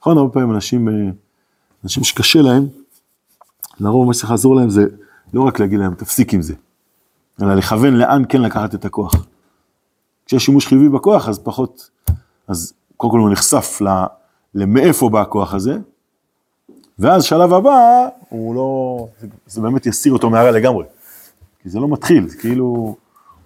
נכון, 0.00 0.18
הרבה 0.18 0.32
פעמים 0.32 0.54
אנשים, 0.54 0.88
אה, 0.88 0.94
אנשים 1.84 2.04
שקשה 2.04 2.42
להם, 2.42 2.66
לרוב 3.80 4.06
מה 4.06 4.14
שצריך 4.14 4.30
לעזור 4.30 4.56
להם 4.56 4.70
זה 4.70 4.84
לא 5.34 5.42
רק 5.42 5.60
להגיד 5.60 5.78
להם 5.78 5.94
תפסיק 5.94 6.34
עם 6.34 6.42
זה, 6.42 6.54
אלא 7.42 7.54
לכוון 7.54 7.94
לאן 7.94 8.22
כן 8.28 8.42
לקחת 8.42 8.74
את 8.74 8.84
הכוח. 8.84 9.14
כשיש 10.26 10.44
שימוש 10.44 10.66
חיובי 10.66 10.88
בכוח 10.88 11.28
אז 11.28 11.38
פחות, 11.38 11.90
אז 12.48 12.72
קודם 12.96 13.12
כל 13.12 13.18
הוא 13.18 13.30
נחשף 13.30 13.80
למאיפה 14.54 15.08
בא 15.08 15.20
הכוח 15.20 15.54
הזה, 15.54 15.78
ואז 16.98 17.24
שלב 17.24 17.52
הבא 17.52 18.08
הוא 18.28 18.54
לא, 18.54 19.06
זה, 19.20 19.26
זה 19.46 19.60
באמת 19.60 19.86
יסיר 19.86 20.12
אותו 20.12 20.30
מהרע 20.30 20.50
לגמרי, 20.50 20.84
כי 21.62 21.68
זה 21.68 21.80
לא 21.80 21.88
מתחיל, 21.88 22.28
זה 22.28 22.36
כאילו, 22.36 22.64
הוא 22.64 22.96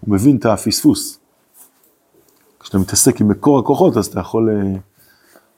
מבין 0.07 0.37
את 0.37 0.47
הפספוס. 0.47 1.19
כשאתה 2.67 2.79
מתעסק 2.79 3.21
עם 3.21 3.29
מקור 3.29 3.59
הכוחות 3.59 3.97
אז 3.97 4.07
אתה 4.07 4.21
יכול, 4.21 4.51
אה, 4.51 4.79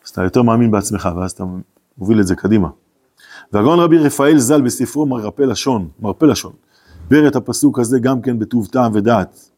אז 0.05 0.11
אתה 0.11 0.23
יותר 0.23 0.43
מאמין 0.43 0.71
בעצמך 0.71 1.09
ואז 1.17 1.31
אתה 1.33 1.45
מוביל 1.99 2.21
את 2.21 2.27
זה 2.27 2.37
קדימה. 2.37 2.69
והגאון 3.53 3.81
רבי 3.81 3.99
רפאל 3.99 4.39
ז"ל 4.39 4.61
בספרו 4.61 5.07
מרפא 5.07 5.43
לשון, 5.43 5.89
מרפא 6.01 6.25
לשון, 6.25 6.53
ביאר 7.09 7.29
את 7.29 7.37
הפסוק 7.37 7.79
הזה 7.79 7.99
גם 7.99 8.23
כן 8.23 8.39
בטוב 8.39 8.67
טעם 8.67 8.93
ודעת. 8.95 9.51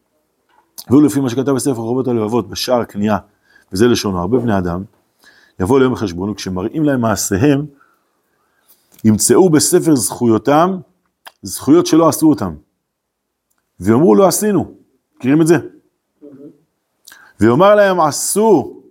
והוא 0.89 1.03
לפי 1.03 1.19
מה 1.19 1.29
שכתב 1.29 1.51
בספר 1.51 1.75
חובות 1.75 2.07
הלבבות 2.07 2.49
בשער 2.49 2.83
קנייה, 2.83 3.17
וזה 3.73 3.87
לשונו, 3.87 4.19
הרבה 4.19 4.39
בני 4.39 4.57
אדם, 4.57 4.83
יבוא 5.59 5.79
ליום 5.79 5.93
החשבון 5.93 6.29
וכשמראים 6.29 6.83
להם 6.83 7.01
מעשיהם, 7.01 7.65
ימצאו 9.03 9.49
בספר 9.49 9.95
זכויותם, 9.95 10.77
זכויות 11.41 11.85
שלא 11.85 12.09
עשו 12.09 12.29
אותם. 12.29 12.53
ויאמרו 13.79 14.15
לא 14.15 14.27
עשינו, 14.27 14.73
מכירים 15.17 15.41
את 15.41 15.47
זה? 15.47 15.57
ויאמר 17.41 17.75
להם 17.75 17.99
עשו 17.99 18.81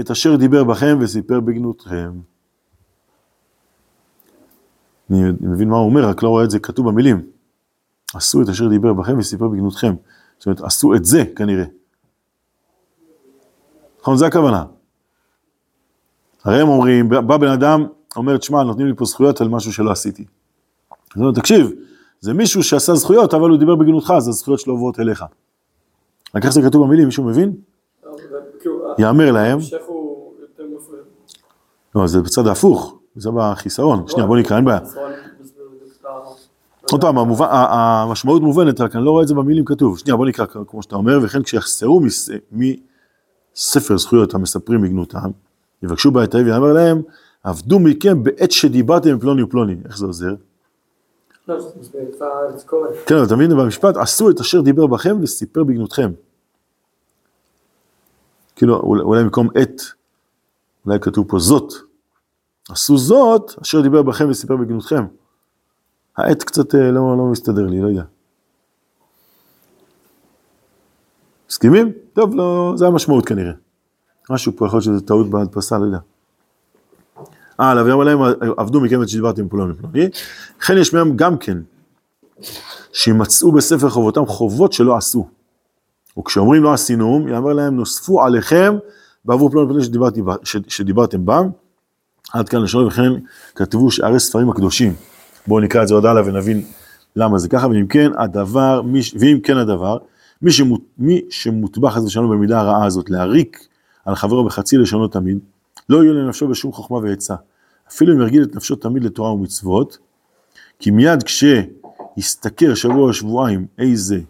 את 0.00 0.10
אשר 0.10 0.36
דיבר 0.36 0.64
בכם 0.64 0.98
וסיפר 1.00 1.40
בגנותכם. 1.40 2.10
אני 5.10 5.22
מבין 5.40 5.68
מה 5.68 5.76
הוא 5.76 5.86
אומר, 5.86 6.08
רק 6.08 6.22
לא 6.22 6.28
רואה 6.28 6.44
את 6.44 6.50
זה 6.50 6.58
כתוב 6.58 6.88
במילים. 6.88 7.26
עשו 8.14 8.42
את 8.42 8.48
אשר 8.48 8.68
דיבר 8.68 8.92
בכם 8.92 9.18
וסיפר 9.18 9.48
בגנותכם. 9.48 9.94
זאת 10.38 10.46
אומרת, 10.46 10.60
עשו 10.60 10.94
את 10.94 11.04
זה 11.04 11.24
כנראה. 11.36 11.64
נכון, 14.00 14.16
זה 14.16 14.26
הכוונה. 14.26 14.64
הרי 16.44 16.60
הם 16.60 16.68
אומרים, 16.68 17.08
בא 17.08 17.36
בן 17.36 17.48
אדם, 17.48 17.86
אומר, 18.16 18.36
תשמע, 18.36 18.62
נותנים 18.62 18.86
לי 18.86 18.94
פה 18.96 19.04
זכויות 19.04 19.40
על 19.40 19.48
משהו 19.48 19.72
שלא 19.72 19.90
עשיתי. 19.90 20.24
אז 20.90 20.96
הוא 21.14 21.24
אומר, 21.24 21.40
תקשיב, 21.40 21.70
זה 22.20 22.32
מישהו 22.32 22.62
שעשה 22.62 22.94
זכויות, 22.94 23.34
אבל 23.34 23.50
הוא 23.50 23.58
דיבר 23.58 23.74
בגנותך, 23.74 24.12
אז 24.16 24.28
הזכויות 24.28 24.60
שלו 24.60 24.72
עוברות 24.72 25.00
אליך. 25.00 25.24
רק 26.34 26.44
איך 26.44 26.52
זה 26.52 26.62
כתוב 26.62 26.86
במילים, 26.86 27.06
מישהו 27.06 27.24
מבין? 27.24 27.52
יאמר 28.98 29.32
להם. 29.32 29.60
לא, 31.94 32.06
זה 32.06 32.20
בצד 32.22 32.46
ההפוך, 32.46 32.98
זה 33.16 33.30
בחיסרון. 33.34 34.08
שנייה, 34.08 34.26
בוא 34.26 34.36
נקרא, 34.38 34.56
אין 34.56 34.64
בעיה. 34.64 34.78
עוד 36.92 37.00
פעם, 37.00 37.18
המשמעות 37.48 38.42
מובנת, 38.42 38.80
רק 38.80 38.96
אני 38.96 39.04
לא 39.04 39.10
רואה 39.10 39.22
את 39.22 39.28
זה 39.28 39.34
במילים 39.34 39.64
כתוב. 39.64 39.98
שנייה, 39.98 40.16
בוא 40.16 40.26
נקרא 40.26 40.46
כמו 40.66 40.82
שאתה 40.82 40.96
אומר, 40.96 41.18
וכן 41.22 41.42
כשיחסרו 41.42 42.00
מס- 42.00 42.30
מספר 42.52 43.96
זכויות 43.98 44.34
המספרים 44.34 44.82
בגנותם, 44.82 45.30
יבקשו 45.82 46.10
בעת 46.10 46.34
ההיא 46.34 46.46
ויאמר 46.46 46.72
להם, 46.72 47.02
עבדו 47.44 47.78
מכם 47.78 48.22
בעת 48.22 48.50
שדיברתם 48.50 49.10
עם 49.10 49.18
פלוני 49.18 49.42
ופלוני. 49.42 49.74
איך 49.84 49.98
זה 49.98 50.06
עוזר? 50.06 50.28
לא, 50.28 50.34
זה 50.34 50.34
מסביר 50.34 50.36
את 50.36 51.26
התזכורת. 51.26 51.36
כן, 53.06 53.14
אבל 53.14 53.28
תמיד 53.28 53.50
במשפט, 53.50 53.96
עשו 53.96 54.30
את 54.30 54.40
אשר 54.40 54.60
דיבר 54.60 54.86
בכם 54.86 55.16
וסיפר 55.22 55.64
בגנותכם. 55.64 56.12
כאילו, 58.56 58.80
אולי 58.80 59.24
במקום 59.24 59.48
את, 59.62 59.82
אולי 60.86 61.00
כתוב 61.00 61.28
פה 61.28 61.38
זאת. 61.38 61.72
עשו 62.68 62.98
זאת, 62.98 63.52
אשר 63.62 63.80
דיבר 63.80 64.02
בכם 64.02 64.30
וסיפר 64.30 64.56
בגנותכם. 64.56 65.04
העט 66.16 66.42
קצת 66.42 66.74
אה, 66.74 66.90
לא, 66.90 67.16
לא 67.18 67.24
מסתדר 67.24 67.66
לי, 67.66 67.80
לא 67.80 67.88
יודע. 67.88 68.02
מסכימים? 71.50 71.92
טוב, 72.12 72.34
לא, 72.34 72.72
זה 72.76 72.86
המשמעות 72.86 73.26
כנראה. 73.26 73.52
משהו 74.30 74.52
פה, 74.56 74.66
יכול 74.66 74.76
להיות 74.76 74.84
שזה 74.84 75.06
טעות 75.06 75.30
בהדפסה, 75.30 75.78
לא 75.78 75.84
יודע. 75.84 75.98
אה, 77.60 77.82
ויאמר 77.84 78.04
להם, 78.04 78.18
עבדו 78.56 78.80
מכם 78.80 79.02
את 79.02 79.08
שדיברתם 79.08 79.42
עם 79.42 79.48
פלוני 79.48 79.72
ופלוני. 79.72 80.08
לכן 80.60 80.78
יש 80.78 80.94
מהם 80.94 81.16
גם 81.16 81.38
כן, 81.38 81.58
שימצאו 82.92 83.52
בספר 83.52 83.90
חובותם 83.90 84.26
חובות 84.26 84.72
שלא 84.72 84.96
עשו. 84.96 85.28
וכשאומרים 86.18 86.62
לא 86.62 86.72
עשינו, 86.72 87.26
יאמר 87.28 87.52
להם, 87.52 87.76
נוספו 87.76 88.22
עליכם 88.22 88.76
בעבור 89.24 89.50
פלוני 89.50 89.64
ופלוני 89.66 89.84
שדיברתי, 89.84 90.22
שדיברתם 90.68 91.26
בם. 91.26 91.48
עד 92.32 92.48
כאן 92.48 92.62
לשון, 92.62 92.86
וכן 92.86 93.12
כתבו 93.54 93.90
שערי 93.90 94.20
ספרים 94.20 94.50
הקדושים. 94.50 94.94
בואו 95.46 95.60
נקרא 95.60 95.82
את 95.82 95.88
זה 95.88 95.94
עוד 95.94 96.06
הלאה 96.06 96.22
ונבין 96.26 96.62
למה 97.16 97.38
זה 97.38 97.48
ככה, 97.48 97.68
ואם 97.68 97.86
כן 97.86 98.10
הדבר, 98.18 98.82
מי, 98.82 99.00
ואם 99.20 99.38
כן 99.42 99.56
הדבר, 99.56 99.98
מי, 100.42 100.50
שמות, 100.50 100.80
מי 100.98 101.20
שמוטבע 101.30 101.90
חס 101.90 102.04
ושלום 102.04 102.30
במידה 102.30 102.60
הרעה 102.60 102.84
הזאת, 102.84 103.10
להריק 103.10 103.66
על 104.04 104.14
חברו 104.14 104.44
בחצי 104.44 104.76
לשונו 104.76 105.08
תמיד, 105.08 105.38
לא 105.88 106.02
יהיה 106.02 106.12
לנפשו 106.12 106.48
בשום 106.48 106.72
חוכמה 106.72 106.98
ועצה. 106.98 107.34
אפילו 107.88 108.14
אם 108.14 108.20
ירגיל 108.20 108.42
את 108.42 108.56
נפשו 108.56 108.76
תמיד 108.76 109.04
לתורה 109.04 109.32
ומצוות, 109.32 109.98
כי 110.78 110.90
מיד 110.90 111.22
כשישתכר 111.22 112.74
שבוע 112.74 113.08
או 113.08 113.12
שבועיים 113.12 113.66
איזה 113.78 114.20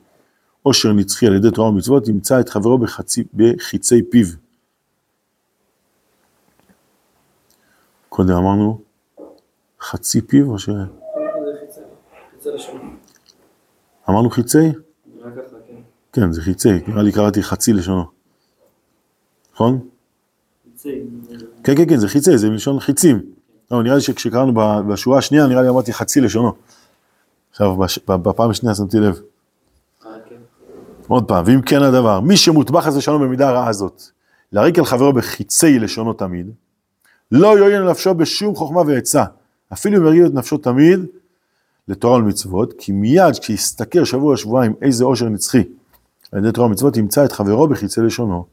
עושר 0.62 0.92
נצחי 0.92 1.26
על 1.26 1.34
ידי 1.34 1.50
תורה 1.50 1.68
ומצוות, 1.68 2.08
ימצא 2.08 2.40
את 2.40 2.48
חברו 2.48 2.78
בחצי, 2.78 3.24
בחיצי 3.34 4.02
פיו. 4.10 4.26
קודם 8.08 8.34
אמרנו 8.34 8.80
חצי 9.80 10.20
פיו 10.20 10.50
או 10.50 10.58
ש... 10.58 10.68
אמרנו 14.08 14.30
חיצי? 14.30 14.72
כן. 15.22 15.80
כן, 16.12 16.32
זה 16.32 16.42
חיצי, 16.42 16.68
נראה 16.86 17.02
לי 17.02 17.12
קראתי 17.12 17.42
חצי 17.42 17.72
לשונו. 17.72 18.04
נכון? 19.54 19.88
חיצה. 21.28 21.44
כן, 21.64 21.76
כן, 21.76 21.88
כן, 21.88 21.96
זה 21.96 22.08
חיצי, 22.08 22.38
זה 22.38 22.50
מלשון 22.50 22.80
חיצים. 22.80 23.20
לא, 23.70 23.82
נראה 23.82 23.94
לי 23.94 24.00
שכשקראנו 24.00 24.52
בשורה 24.88 25.18
השנייה, 25.18 25.46
נראה 25.46 25.62
לי 25.62 25.68
אמרתי 25.68 25.92
חצי 25.92 26.20
לשונו. 26.20 26.52
עכשיו, 27.50 27.76
בפעם 28.06 28.50
השנייה 28.50 28.74
שמתי 28.74 28.98
לב. 28.98 29.20
אה, 30.06 30.10
כן. 30.28 30.36
עוד 31.08 31.24
פעם, 31.24 31.44
ואם 31.46 31.62
כן 31.62 31.82
הדבר, 31.82 32.20
מי 32.20 32.36
שמוטבח 32.36 32.86
חס 32.86 32.96
ושלום 32.96 33.22
במידה 33.22 33.48
הרעה 33.48 33.68
הזאת, 33.68 34.02
להריק 34.52 34.78
על 34.78 34.84
חברו 34.84 35.12
בחיצי 35.12 35.78
לשונו 35.78 36.12
תמיד, 36.12 36.50
לא 37.32 37.58
יועיל 37.58 37.80
לנפשו 37.80 38.14
בשום 38.14 38.54
חוכמה 38.54 38.80
ועצה, 38.80 39.24
אפילו 39.72 39.98
אם 39.98 40.06
ירגיל 40.06 40.26
את 40.26 40.34
נפשו 40.34 40.58
תמיד 40.58 41.00
לתורה 41.88 42.18
ולמצוות, 42.18 42.74
כי 42.78 42.92
מיד 42.92 43.38
כשישתכר 43.40 44.04
שבוע 44.04 44.32
או 44.32 44.36
שבועיים 44.36 44.74
איזה 44.82 45.04
עושר 45.04 45.28
נצחי 45.28 45.62
על 46.32 46.38
ידי 46.38 46.52
תורה 46.52 46.66
ומצוות, 46.66 46.96
ימצא 46.96 47.24
את 47.24 47.32
חברו 47.32 47.68
בחיצי 47.68 48.00
לשונו, 48.00 48.44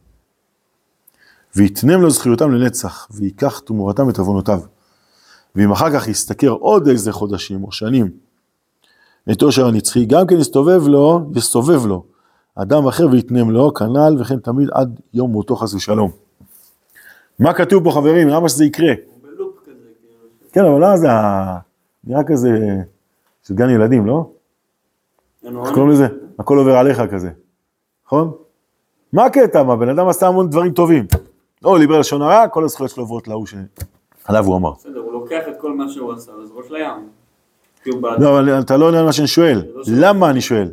ויתנם 1.56 2.02
לו 2.02 2.10
זכויותם 2.10 2.52
לנצח, 2.52 3.08
ויקח 3.12 3.60
תמורתם 3.60 4.10
את 4.10 4.20
עוונותיו. 4.20 4.60
ואם 5.56 5.72
אחר 5.72 5.92
כך 5.92 6.08
ישתכר 6.08 6.50
עוד 6.50 6.88
איזה 6.88 7.12
חודשים 7.12 7.64
או 7.64 7.72
שנים 7.72 8.10
את 9.32 9.42
עושר 9.42 9.68
הנצחי, 9.68 10.06
גם 10.06 10.28
כן 10.28 10.36
יסתובב 10.36 10.88
לו, 10.88 11.32
יסתובב 11.36 11.86
לו 11.86 12.04
אדם 12.56 12.88
אחר 12.88 13.08
ויתנם 13.12 13.52
לו, 13.52 13.74
כנ"ל 13.74 14.18
וכן 14.20 14.40
תמיד 14.40 14.70
עד 14.74 15.00
יום 15.14 15.32
מותו 15.32 15.56
חס 15.56 15.74
ושלום. 15.74 16.12
מה 17.40 17.54
כתוב 17.54 17.84
פה 17.84 17.92
חברים? 17.92 18.28
למה 18.28 18.50
שזה 18.50 18.66
יקרה? 18.66 18.94
כן, 20.52 20.66
אבל 20.66 20.76
למה 20.76 20.98
זה 20.98 21.08
נראה 22.04 22.24
כזה 22.24 22.50
של 23.44 23.54
גן 23.54 23.70
ילדים, 23.70 24.06
לא? 24.06 24.30
איך 25.44 25.74
קוראים 25.74 25.90
לזה? 25.90 26.08
הכל 26.40 26.58
עובר 26.58 26.78
עליך 26.78 27.02
כזה, 27.12 27.30
נכון? 28.06 28.32
מה 29.14 29.26
הקטע? 29.26 29.64
מה, 29.64 29.76
בן 29.76 29.90
אדם 29.90 30.08
עשה 30.08 30.28
המון 30.28 30.50
דברים 30.50 30.74
טובים. 30.74 31.06
או 31.64 31.78
דיבר 31.78 32.00
לשון 32.00 32.22
הרע, 32.22 32.48
כל 32.48 32.64
הזכויות 32.64 32.92
שלו 32.92 33.04
עוברות 33.04 33.28
להוא 33.28 33.46
שעליו 33.46 34.46
הוא 34.46 34.58
אמר. 34.58 34.72
בסדר, 34.72 35.00
הוא 35.00 35.14
לוקח 35.14 35.42
את 35.48 35.54
כל 35.62 35.74
מה 35.74 35.90
שהוא 35.90 36.14
עשה 36.14 36.32
לים. 36.70 37.10
כי 37.84 37.90
הוא 37.90 38.02
בעד... 38.02 38.22
לא, 38.22 38.40
אבל 38.40 38.60
אתה 38.60 38.78
לא 38.78 38.86
עונה 38.86 39.00
על 39.00 39.06
מה 39.06 39.14
שאני 39.14 39.28
שואל. 39.28 39.64
למה 39.88 40.30
אני 40.30 40.42
שואל? 40.42 40.72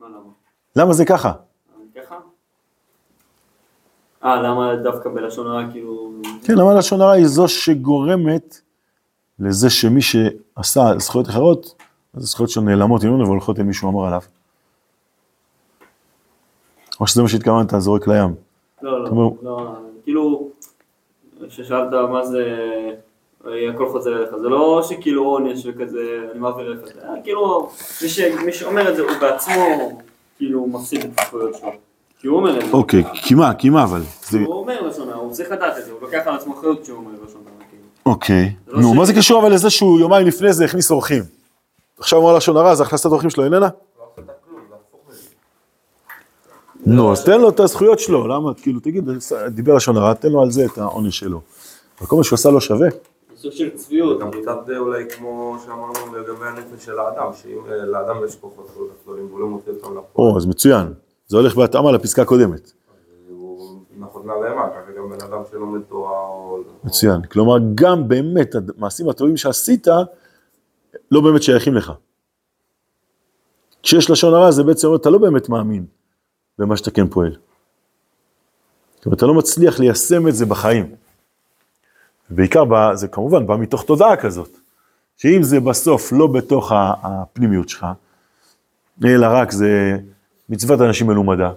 מה 0.00 0.06
למה? 0.76 0.92
זה 0.92 1.04
ככה? 1.04 1.32
אני 1.76 2.02
ככה? 2.02 2.14
אה, 4.24 4.42
למה 4.42 4.76
דווקא 4.76 5.10
בלשון 5.10 5.46
הרע 5.46 5.62
כאילו... 5.72 6.12
כן, 6.44 6.54
למה 6.54 6.74
לשון 6.74 7.00
הרע 7.00 7.12
היא 7.12 7.26
זו 7.26 7.48
שגורמת 7.48 8.60
לזה 9.38 9.70
שמי 9.70 10.00
שעשה 10.02 10.98
זכויות 10.98 11.28
אחרות, 11.28 11.74
אז 12.14 12.22
הזכויות 12.22 12.50
שלו 12.50 12.62
נעלמות 12.62 13.04
ממנו 13.04 13.24
והולכות 13.24 13.58
אל 13.58 13.64
מישהו 13.64 13.90
אמר 13.90 14.06
עליו. 14.06 14.20
או 17.00 17.06
שזה 17.06 17.22
מה 17.22 17.28
שהתכוונת, 17.28 17.72
זורק 17.78 18.08
לים. 18.08 18.34
לא, 18.82 19.04
לא, 19.04 19.32
לא, 19.42 19.76
כאילו, 20.08 20.48
כששאלת 21.48 21.88
מה 22.10 22.26
זה, 22.26 22.44
אה, 23.46 23.70
הכל 23.74 23.88
חוזר 23.88 24.16
אליך, 24.18 24.30
זה 24.42 24.48
לא 24.48 24.82
שכאילו 24.88 25.24
עונש 25.24 25.66
וכזה, 25.66 25.98
אני 26.32 26.40
מעביר 26.40 26.66
אליך, 26.72 26.80
זה 26.94 27.00
אה, 27.08 27.14
כאילו, 27.24 27.70
מי 28.02 28.08
ש- 28.08 28.20
מי 28.20 28.52
שאומר 28.52 28.90
את 28.90 28.96
זה 28.96 29.02
הוא 29.02 29.10
בעצמו, 29.20 29.98
כאילו, 30.36 30.66
מפסיד 30.66 31.00
את 31.04 31.20
הזכויות 31.20 31.54
שלו. 31.54 31.68
כי 32.20 32.26
הוא 32.26 32.36
אומר 32.36 32.58
את 32.60 32.64
זה. 32.66 32.72
אוקיי, 32.72 33.04
כי 33.14 33.34
מה, 33.34 33.54
כי 33.54 33.70
מה 33.70 33.84
אבל? 33.84 34.00
זה- 34.22 34.38
הוא 34.38 34.54
אומר 34.54 34.80
לשון 34.82 35.08
הוא 35.10 35.32
צריך 35.32 35.50
לדעת 35.50 35.78
את 35.78 35.84
זה, 35.84 35.92
הוא 35.92 36.00
לוקח 36.02 36.22
על 36.26 36.34
עצמו 36.34 36.54
אחריות 36.54 36.82
כשהוא 36.82 36.96
אומר 36.98 37.10
לשון 37.12 37.40
כאילו. 37.70 37.82
אוקיי. 38.06 38.52
זה 38.66 38.72
לא 38.72 38.80
נו, 38.80 38.94
מה 38.94 39.04
זה 39.04 39.12
קשור 39.14 39.40
אבל 39.42 39.52
לזה 39.54 39.70
שהוא 39.70 40.00
יומיים 40.00 40.26
לפני 40.26 40.52
זה 40.52 40.64
הכניס 40.64 40.90
אורחים? 40.90 41.22
עכשיו 41.98 42.18
הוא 42.18 42.28
אמר 42.28 42.36
לשון 42.36 42.56
הרע, 42.56 42.70
אז 42.70 42.80
הכנסת 42.80 43.06
אורחים 43.06 43.30
שלו 43.30 43.44
איננה? 43.44 43.58
לא 43.58 43.68
עשית 44.14 44.24
כלום, 44.48 44.60
זה 44.68 44.74
הפוך 44.74 45.00
מזה. 45.08 45.18
נו, 46.88 47.12
אז 47.12 47.24
תן 47.24 47.40
לו 47.40 47.48
את 47.48 47.60
הזכויות 47.60 47.98
שלו, 47.98 48.26
למה? 48.26 48.54
כאילו, 48.54 48.80
תגיד, 48.80 49.08
דיבר 49.48 49.74
לשון 49.74 49.96
הרע, 49.96 50.14
תן 50.14 50.28
לו 50.28 50.42
על 50.42 50.50
זה 50.50 50.64
את 50.64 50.78
העונש 50.78 51.18
שלו. 51.18 51.40
אבל 51.98 52.06
כל 52.06 52.16
מה 52.16 52.24
שהוא 52.24 52.36
עשה 52.36 52.50
לא 52.50 52.60
שווה. 52.60 52.88
זה 52.90 53.42
סוג 53.42 53.52
של 53.52 53.70
צביעות. 53.70 54.20
גם 54.20 54.30
קצת 54.30 54.58
אה, 54.72 54.78
אולי 54.78 55.04
כמו 55.10 55.56
שאמרנו 55.64 56.16
לגבי 56.16 56.46
הנפש 56.46 56.84
של 56.84 56.98
האדם, 56.98 57.32
שאם 57.42 57.58
אה, 57.70 57.86
לאדם 57.86 58.16
יש 58.24 58.36
כוחות 58.36 58.70
גדולים 59.02 59.26
והוא 59.26 59.40
לא 59.40 59.46
מוציא 59.46 59.72
אותם 59.72 59.86
לפועל, 59.86 60.02
או, 60.30 60.36
אז 60.36 60.46
מצוין. 60.46 60.92
זה 61.26 61.36
הולך 61.36 61.56
בהתאמה 61.56 61.92
לפסקה 61.92 62.22
הקודמת. 62.22 62.72
או... 65.90 66.58
מצוין. 66.84 67.22
כלומר, 67.22 67.56
גם 67.74 68.08
באמת 68.08 68.54
המעשים 68.54 69.08
הטובים 69.08 69.36
שעשית, 69.36 69.86
לא 71.10 71.20
באמת 71.20 71.42
שייכים 71.42 71.74
לך. 71.74 71.92
כשיש 73.82 74.10
לשון 74.10 74.34
הרע, 74.34 74.50
זה 74.50 74.62
בעצם 74.62 74.86
אומר, 74.86 74.98
אתה 74.98 75.10
לא 75.10 75.18
באמת 75.18 75.48
מאמין 75.48 75.84
במה 76.58 76.76
שאתה 76.76 76.90
כן 76.90 77.08
פועל. 77.08 77.36
אומרת, 79.06 79.18
אתה 79.18 79.26
לא 79.26 79.34
מצליח 79.34 79.80
ליישם 79.80 80.28
את 80.28 80.34
זה 80.34 80.46
בחיים. 80.46 80.94
בעיקר, 82.30 82.64
ב- 82.64 82.94
זה 82.94 83.08
כמובן 83.08 83.46
בא 83.46 83.56
מתוך 83.56 83.82
תודעה 83.82 84.16
כזאת, 84.16 84.58
שאם 85.16 85.42
זה 85.42 85.60
בסוף 85.60 86.12
לא 86.12 86.26
בתוך 86.26 86.72
הפנימיות 86.74 87.68
שלך, 87.68 87.86
אלא 89.04 89.26
רק 89.30 89.50
זה 89.50 89.98
מצוות 90.48 90.80
אנשים 90.80 91.06
מלומדה, 91.06 91.52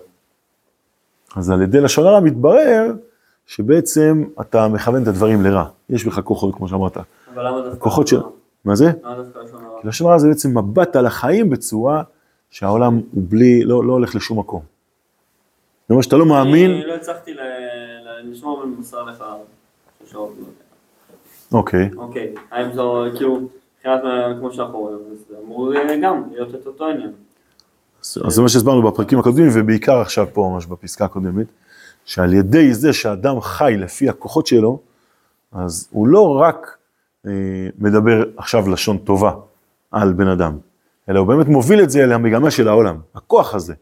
אז 1.36 1.50
על 1.50 1.62
ידי 1.62 1.82
לשון 1.82 2.08
הרע 2.08 2.20
מתברר 2.20 2.94
שבעצם 3.48 4.24
אתה 4.42 4.68
מכוון 4.68 5.04
את 5.04 5.08
הדברים 5.08 5.42
לרע. 5.42 5.66
יש 5.90 6.06
בך 6.06 6.20
כוחות, 6.20 6.56
כמו 6.56 6.68
שאמרת. 6.68 6.98
אבל 7.34 7.48
למה 7.48 7.62
דווקא 7.62 7.80
כוחות 7.80 8.08
של... 8.08 8.16
לשון 8.16 8.28
הרע? 8.28 8.36
מה 8.66 8.76
זה? 8.76 8.92
למה 9.04 9.16
דווקא 9.16 9.40
לשון 9.40 9.64
הרע? 9.64 9.80
לשון 9.84 10.08
הרע 10.08 10.18
זה 10.18 10.28
בעצם 10.28 10.58
מבט 10.58 10.96
על 10.96 11.06
החיים 11.06 11.50
בצורה 11.50 12.04
שהעולם 12.50 13.02
הוא 13.12 13.24
בלי, 13.30 13.64
לא, 13.64 13.86
לא 13.86 13.94
הולך 13.94 14.16
לשום 14.16 14.40
מקום. 14.40 14.71
זאת 15.92 15.94
אומרת 15.94 16.04
שאתה 16.04 16.18
לא 16.18 16.26
מאמין, 16.26 16.72
אני 16.72 16.86
לא 16.86 16.96
הצלחתי 16.96 17.32
לשמור 18.24 18.58
ולמסר 18.58 19.04
לך 19.04 19.24
שעות. 20.12 20.36
אוקיי, 21.54 21.90
אוקיי, 21.98 22.34
האם 22.52 22.74
זו, 22.74 23.06
כאילו, 23.16 23.42
מבחינת 23.76 24.02
כמו 24.40 24.54
שאנחנו 24.54 24.80
רואים, 24.80 24.98
זה 25.30 25.36
אמור 25.46 25.74
גם 26.02 26.24
להיות 26.32 26.56
את 26.56 26.68
אותו 26.68 26.86
עניין. 26.86 27.12
אז 28.02 28.34
זה 28.34 28.42
מה 28.42 28.50
שהסברנו 28.50 28.92
בפרקים 28.92 29.20
הקודמים, 29.20 29.50
ובעיקר 29.54 30.00
עכשיו 30.00 30.28
פה 30.34 30.50
ממש 30.54 30.66
בפסקה 30.66 31.06
הקודמת, 31.06 31.48
שעל 32.06 32.34
ידי 32.34 32.74
זה 32.74 32.94
שאדם 32.94 33.42
חי 33.42 33.74
לפי 33.78 34.10
הכוחות 34.10 34.48
שלו, 34.48 34.80
אז 35.52 35.88
הוא 35.92 36.08
לא 36.08 36.40
רק 36.42 36.78
אה, 37.28 37.32
מדבר 37.80 38.24
עכשיו 38.38 38.70
לשון 38.70 38.98
טובה 38.98 39.32
על 39.92 40.14
בן 40.14 40.28
אדם, 40.28 40.58
אלא 41.10 41.20
הוא 41.20 41.28
באמת 41.28 41.48
מוביל 41.48 41.84
את 41.84 41.90
זה 41.90 42.04
אל 42.04 42.12
המגמה 42.12 42.52
של 42.52 42.68
העולם. 42.68 42.98
הכוח 43.16 43.56
הזה, 43.56 43.74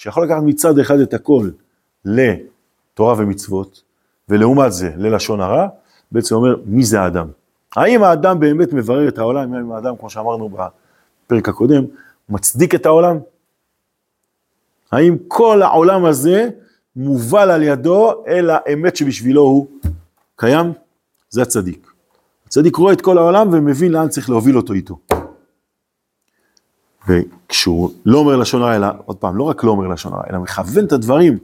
שיכול 0.00 0.24
לקחת 0.24 0.42
מצד 0.42 0.78
אחד 0.78 0.98
את 0.98 1.14
הכל 1.14 1.50
לתורה 2.04 3.14
ומצוות, 3.18 3.82
ולעומת 4.28 4.72
זה 4.72 4.90
ללשון 4.96 5.40
הרע, 5.40 5.68
בעצם 6.12 6.34
אומר 6.34 6.56
מי 6.64 6.84
זה 6.84 7.00
האדם. 7.00 7.28
האם 7.76 8.02
האדם 8.02 8.40
באמת 8.40 8.72
מברר 8.72 9.08
את 9.08 9.18
העולם, 9.18 9.54
האם 9.54 9.72
האדם, 9.72 9.96
כמו 9.96 10.10
שאמרנו 10.10 10.48
בפרק 10.48 11.48
הקודם, 11.48 11.84
מצדיק 12.28 12.74
את 12.74 12.86
העולם? 12.86 13.18
האם 14.92 15.16
כל 15.28 15.62
העולם 15.62 16.04
הזה 16.04 16.48
מובל 16.96 17.50
על 17.50 17.62
ידו 17.62 18.24
אל 18.26 18.50
האמת 18.50 18.96
שבשבילו 18.96 19.42
הוא 19.42 19.66
קיים? 20.36 20.72
זה 21.30 21.42
הצדיק. 21.42 21.92
הצדיק 22.46 22.76
רואה 22.76 22.92
את 22.92 23.00
כל 23.00 23.18
העולם 23.18 23.48
ומבין 23.52 23.92
לאן 23.92 24.08
צריך 24.08 24.30
להוביל 24.30 24.56
אותו 24.56 24.72
איתו. 24.72 24.98
וכשהוא 27.10 27.90
לא 28.06 28.18
אומר 28.18 28.36
לשון 28.36 28.62
הרע, 28.62 28.76
אלא, 28.76 28.86
עוד 29.04 29.16
פעם, 29.16 29.36
לא 29.36 29.42
רק 29.42 29.64
לא 29.64 29.70
אומר 29.70 29.88
לשון 29.88 30.12
הרע, 30.12 30.22
אלא 30.30 30.38
מכוון 30.38 30.84
את 30.84 30.92
הדברים 30.92 31.38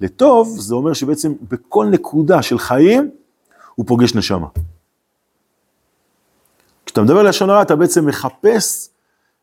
לטוב, 0.00 0.56
זה 0.60 0.74
אומר 0.74 0.92
שבעצם 0.92 1.32
בכל 1.48 1.86
נקודה 1.86 2.42
של 2.42 2.58
חיים 2.58 3.10
הוא 3.74 3.86
פוגש 3.86 4.14
נשמה. 4.14 4.46
כשאתה 6.86 7.02
מדבר 7.02 7.22
לשון 7.22 7.50
הרע, 7.50 7.62
אתה 7.62 7.76
בעצם 7.76 8.06
מחפש 8.06 8.90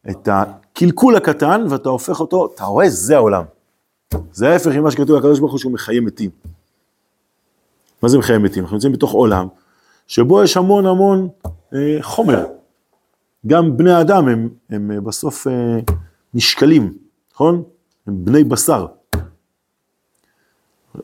את 0.09 0.29
הקלקול 0.31 1.15
הקטן, 1.15 1.65
ואתה 1.69 1.89
הופך 1.89 2.19
אותו, 2.19 2.49
אתה 2.55 2.63
רואה, 2.63 2.89
זה 2.89 3.15
העולם. 3.15 3.43
זה 4.31 4.49
ההפך 4.49 4.71
ממה 4.71 4.91
שכתוב 4.91 5.17
לקדוש 5.17 5.39
ברוך 5.39 5.51
הוא 5.51 5.59
שהוא 5.59 5.71
מחיה 5.71 6.01
מתים. 6.01 6.29
מה 8.03 8.09
זה 8.09 8.17
מחיה 8.17 8.39
מתים? 8.39 8.63
אנחנו 8.63 8.75
נמצאים 8.75 8.93
בתוך 8.93 9.11
עולם, 9.11 9.47
שבו 10.07 10.43
יש 10.43 10.57
המון 10.57 10.85
המון 10.85 11.27
אה, 11.73 11.97
חומר. 12.01 12.45
גם 13.47 13.77
בני 13.77 13.91
האדם 13.91 14.27
הם, 14.27 14.49
הם 14.69 14.91
אה, 14.91 15.01
בסוף 15.01 15.47
אה, 15.47 15.79
נשקלים, 16.33 16.93
נכון? 17.33 17.63
הם 18.07 18.25
בני 18.25 18.43
בשר. 18.43 18.85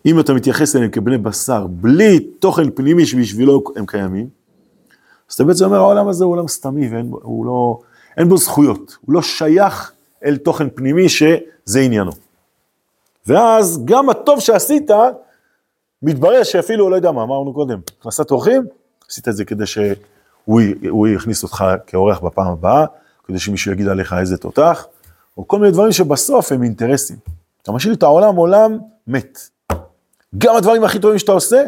אם 0.06 0.19
אתה 0.19 0.34
מתייחס 0.34 0.76
אליהם 0.76 0.91
כבני 0.91 1.17
בשר, 1.17 1.67
בלי 1.67 2.19
תוכן 2.19 2.71
פנימי 2.71 3.06
שבשבילו 3.06 3.63
הם 3.76 3.86
קיימים, 3.86 4.30
אז 5.30 5.36
אתה 5.36 5.43
בעצם 5.43 5.65
אומר, 5.65 5.78
העולם 5.78 6.08
הזה 6.08 6.26
הוא 6.26 6.34
עולם 6.34 6.48
סתמי 6.48 6.89
ואין 6.89 7.10
בו, 7.12 7.43
לא, 7.45 7.80
אין 8.17 8.30
בו 8.30 8.38
זכויות, 8.38 8.98
הוא 9.06 9.13
לא 9.13 9.21
שייך 9.21 9.91
אל 10.26 10.38
תוכן 10.38 10.69
פנימי 10.69 11.10
שזה 11.10 11.80
עניינו. 11.80 12.12
ואז 13.28 13.86
גם 13.86 14.10
הטוב 14.10 14.39
שעשית, 14.39 14.91
מתברר 16.02 16.43
שאפילו, 16.43 16.89
לא 16.89 16.95
יודע 16.95 17.12
מה, 17.12 17.24
אמרנו 17.24 17.54
קודם, 17.54 17.80
הכנסת 18.00 18.32
אורחים, 18.32 18.65
עשית 19.10 19.28
את 19.28 19.36
זה 19.36 19.45
כדי 19.45 19.65
שהוא 19.65 19.86
הוא 20.45 21.08
יכניס 21.08 21.43
אותך 21.43 21.65
כאורח 21.88 22.19
בפעם 22.19 22.47
הבאה, 22.47 22.86
כדי 23.23 23.39
שמישהו 23.39 23.71
יגיד 23.71 23.88
עליך 23.88 24.13
איזה 24.13 24.38
תותח, 24.38 24.88
או 25.38 25.47
כל 25.47 25.60
מיני 25.60 25.71
דברים 25.71 25.91
שבסוף 25.91 26.51
הם 26.51 26.63
אינטרסים. 26.63 27.17
אתה 27.62 27.71
משאיר 27.71 27.93
את 27.93 28.03
העולם 28.03 28.36
עולם 28.36 28.77
מת. 29.08 29.39
גם 30.38 30.55
הדברים 30.55 30.84
הכי 30.84 30.99
טובים 30.99 31.19
שאתה 31.19 31.31
עושה, 31.31 31.63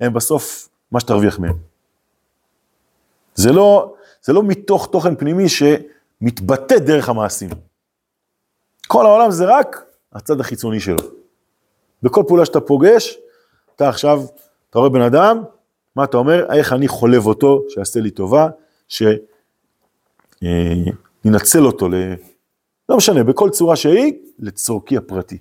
הם 0.00 0.12
בסוף 0.12 0.68
מה 0.92 1.00
שתרוויח 1.00 1.38
מהם. 1.38 1.56
זה 3.34 3.52
לא, 3.52 3.94
זה 4.22 4.32
לא 4.32 4.42
מתוך 4.42 4.88
תוכן 4.92 5.16
פנימי 5.16 5.46
שמתבטא 5.48 6.78
דרך 6.78 7.08
המעשים. 7.08 7.50
כל 8.86 9.06
העולם 9.06 9.30
זה 9.30 9.44
רק 9.44 9.84
הצד 10.12 10.40
החיצוני 10.40 10.80
שלו. 10.80 10.98
בכל 12.02 12.22
פעולה 12.26 12.44
שאתה 12.44 12.60
פוגש, 12.60 13.18
אתה 13.76 13.88
עכשיו, 13.88 14.22
אתה 14.70 14.78
רואה 14.78 14.90
בן 14.90 15.00
אדם, 15.00 15.42
מה 15.96 16.04
אתה 16.04 16.16
אומר? 16.16 16.52
איך 16.52 16.72
אני 16.72 16.88
חולב 16.88 17.26
אותו, 17.26 17.62
שיעשה 17.68 18.00
לי 18.00 18.10
טובה, 18.10 18.48
שננצל 18.88 19.16
אותו, 21.66 21.88
ל... 21.88 21.94
לא 22.88 22.96
משנה, 22.96 23.24
בכל 23.24 23.50
צורה 23.50 23.76
שהיא, 23.76 24.12
לצורכי 24.38 24.96
הפרטי. 24.96 25.38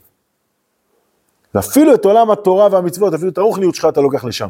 ואפילו 1.56 1.96
את 1.96 2.06
עולם 2.06 2.32
התורה 2.32 2.68
והמצוות, 2.72 3.14
אפילו 3.14 3.30
את 3.30 3.38
הרוחניות 3.38 3.76
שלך 3.76 3.86
אתה 3.90 4.02
לוקח 4.02 4.26
לשם. 4.26 4.50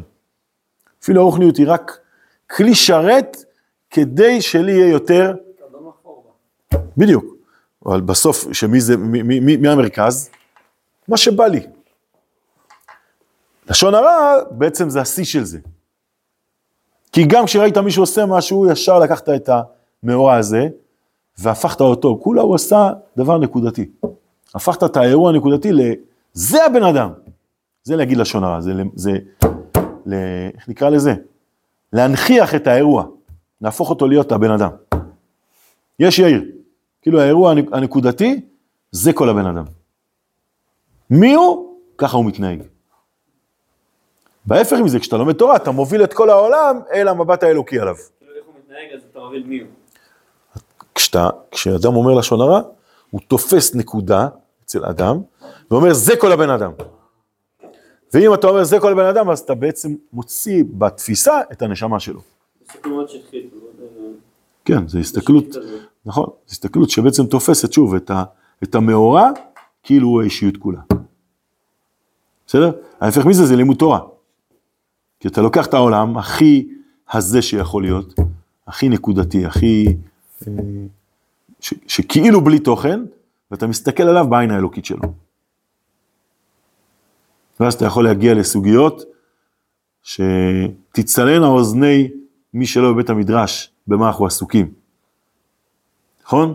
אפילו 1.02 1.20
הרוחניות 1.20 1.56
היא 1.56 1.66
רק 1.68 1.98
כלי 2.50 2.74
שרת 2.74 3.44
כדי 3.90 4.42
שלי 4.42 4.72
יהיה 4.72 4.90
יותר. 4.90 5.34
בדיוק. 6.96 7.24
אבל 7.86 8.00
בסוף, 8.00 8.52
שמי 8.52 8.80
זה, 8.80 8.96
מי, 8.96 9.22
מי, 9.22 9.56
מי 9.56 9.68
המרכז? 9.68 10.30
מה 11.08 11.16
שבא 11.16 11.46
לי. 11.46 11.66
לשון 13.70 13.94
הרע 13.94 14.34
בעצם 14.50 14.90
זה 14.90 15.00
השיא 15.00 15.24
של 15.24 15.44
זה. 15.44 15.58
כי 17.14 17.24
גם 17.26 17.44
כשראית 17.46 17.78
מישהו 17.78 18.02
עושה 18.02 18.26
משהו, 18.26 18.70
ישר 18.70 18.98
לקחת 18.98 19.28
את 19.28 19.50
המאורע 20.02 20.34
הזה, 20.34 20.68
והפכת 21.38 21.80
אותו, 21.80 22.18
כולה 22.22 22.42
הוא 22.42 22.54
עשה 22.54 22.90
דבר 23.16 23.38
נקודתי. 23.38 23.90
הפכת 24.54 24.84
את 24.84 24.96
האירוע 24.96 25.30
הנקודתי 25.30 25.72
ל... 25.72 25.80
זה 26.32 26.64
הבן 26.66 26.82
אדם. 26.82 27.10
זה 27.82 27.96
להגיד 27.96 28.18
לשון 28.18 28.44
הרע, 28.44 28.60
זה, 28.60 28.72
זה 28.94 29.10
ל... 30.06 30.14
איך 30.54 30.68
נקרא 30.68 30.88
לזה? 30.88 31.14
להנכיח 31.92 32.54
את 32.54 32.66
האירוע, 32.66 33.04
להפוך 33.60 33.90
אותו 33.90 34.08
להיות 34.08 34.32
הבן 34.32 34.50
אדם. 34.50 34.70
יש 35.98 36.18
יאיר, 36.18 36.44
כאילו 37.02 37.20
האירוע 37.20 37.52
הנק- 37.54 37.72
הנקודתי, 37.72 38.40
זה 38.90 39.12
כל 39.12 39.28
הבן 39.28 39.46
אדם. 39.46 39.64
מי 41.10 41.34
הוא? 41.34 41.76
ככה 41.98 42.16
הוא 42.16 42.24
מתנהג. 42.24 42.62
בהפך 44.46 44.76
מזה, 44.84 45.00
כשאתה 45.00 45.16
לומד 45.16 45.32
תורה, 45.32 45.56
אתה 45.56 45.70
מוביל 45.70 46.04
את 46.04 46.14
כל 46.14 46.30
העולם 46.30 46.80
אל 46.92 47.08
המבט 47.08 47.42
האלוקי 47.42 47.78
עליו. 47.80 47.94
כאילו. 49.44 49.66
כשאתה, 50.94 51.30
כשאדם 51.50 51.96
אומר 51.96 52.14
לשון 52.14 52.40
הרע, 52.40 52.60
הוא 53.10 53.20
תופס 53.28 53.74
נקודה 53.74 54.28
אצל 54.64 54.84
אדם, 54.84 55.20
ואומר, 55.70 55.92
זה 55.92 56.16
כל 56.16 56.32
הבן 56.32 56.50
אדם. 56.50 56.72
ואם 58.14 58.34
אתה 58.34 58.46
אומר, 58.46 58.64
זה 58.64 58.80
כל 58.80 58.92
הבן 58.92 59.06
אדם, 59.06 59.30
אז 59.30 59.38
אתה 59.40 59.54
בעצם 59.54 59.94
מוציא 60.12 60.64
בתפיסה 60.70 61.40
את 61.52 61.62
הנשמה 61.62 62.00
שלו. 62.00 62.20
יודע, 62.84 63.12
כן, 64.64 64.88
זו 64.88 64.98
הסתכלות. 64.98 65.44
נכון, 66.06 66.26
זו 66.26 66.52
הסתכלות 66.52 66.90
שבעצם 66.90 67.26
תופסת 67.26 67.72
שוב 67.72 67.94
את, 67.94 68.10
ה, 68.10 68.24
את 68.62 68.74
המאורע, 68.74 69.30
כאילו 69.82 70.08
הוא 70.08 70.20
האישיות 70.20 70.56
כולה. 70.56 70.80
בסדר? 72.46 72.72
ההפך 73.00 73.26
מזה 73.26 73.46
זה 73.46 73.56
לימוד 73.56 73.76
תורה. 73.76 74.00
כי 75.24 75.28
אתה 75.28 75.40
לוקח 75.40 75.66
את 75.66 75.74
העולם 75.74 76.18
הכי 76.18 76.68
הזה 77.10 77.42
שיכול 77.42 77.82
להיות, 77.82 78.14
הכי 78.66 78.88
נקודתי, 78.88 79.46
הכי... 79.46 79.96
אה, 80.46 80.52
ש, 81.60 81.74
שכאילו 81.86 82.40
בלי 82.40 82.58
תוכן, 82.58 83.00
ואתה 83.50 83.66
מסתכל 83.66 84.02
עליו 84.02 84.26
בעין 84.28 84.50
האלוקית 84.50 84.84
שלו. 84.84 85.00
ואז 87.60 87.74
אתה 87.74 87.84
יכול 87.84 88.04
להגיע 88.04 88.34
לסוגיות 88.34 89.02
שתצטלנה 90.02 91.46
אוזני 91.46 92.10
מי 92.54 92.66
שלא 92.66 92.92
בבית 92.92 93.10
המדרש, 93.10 93.70
במה 93.86 94.06
אנחנו 94.06 94.26
עסוקים. 94.26 94.72
נכון? 96.24 96.54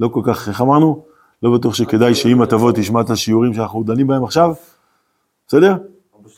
לא 0.00 0.08
כל 0.08 0.22
כך, 0.24 0.48
איך 0.48 0.60
אמרנו? 0.60 1.04
לא 1.42 1.58
בטוח 1.58 1.74
שכדאי 1.74 2.14
שאמא 2.14 2.44
תבוא 2.44 2.72
תשמע 2.72 3.00
את 3.00 3.10
השיעורים 3.10 3.54
שאנחנו 3.54 3.82
דנים 3.82 4.06
בהם 4.06 4.24
עכשיו, 4.24 4.54
בסדר? 5.48 5.76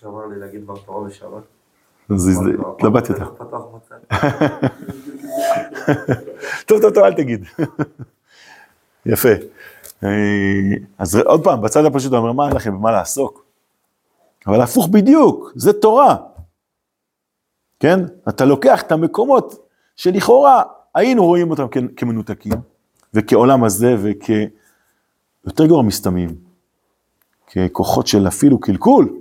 אבא 0.04 0.10
שלי 0.10 0.10
אמר 0.10 0.26
לי 0.26 0.40
להגיד 0.40 0.64
דבר 0.64 0.76
תורה 0.76 1.08
בשבת. 1.08 1.42
אז 2.10 2.28
אמרתי 2.38 2.52
לו, 2.56 2.74
התלבטת. 2.76 3.20
"הפעם 3.20 3.48
פתח 3.48 3.58
בצד." 3.74 3.98
טוב, 6.66 6.80
טוב, 6.80 6.94
טוב, 6.94 7.04
אל 7.04 7.14
תגיד. 7.14 7.44
יפה. 9.06 9.28
אה, 10.04 10.08
אז 10.98 11.16
עוד 11.16 11.44
פעם, 11.44 11.62
בצד 11.62 11.84
הפשוט 11.84 12.08
אתה 12.08 12.16
אומר, 12.16 12.32
מה 12.32 12.46
אין 12.48 12.56
לכם 12.56 12.72
במה 12.74 12.90
לעסוק? 12.90 13.44
אבל 14.46 14.60
הפוך 14.60 14.88
בדיוק, 14.88 15.52
זה 15.56 15.72
תורה. 15.72 16.16
כן? 17.80 17.98
אתה 18.28 18.44
לוקח 18.44 18.82
את 18.82 18.92
המקומות 18.92 19.68
שלכאורה 19.96 20.62
היינו 20.94 21.24
רואים 21.24 21.50
אותם 21.50 21.66
כמנותקים, 21.96 22.52
וכעולם 23.14 23.64
הזה, 23.64 23.94
וכ... 24.02 24.30
יותר 25.46 25.66
גרוע 25.66 25.82
מסתמים, 25.82 26.28
ככוחות 27.46 28.06
של 28.06 28.28
אפילו 28.28 28.60
קלקול, 28.60 29.16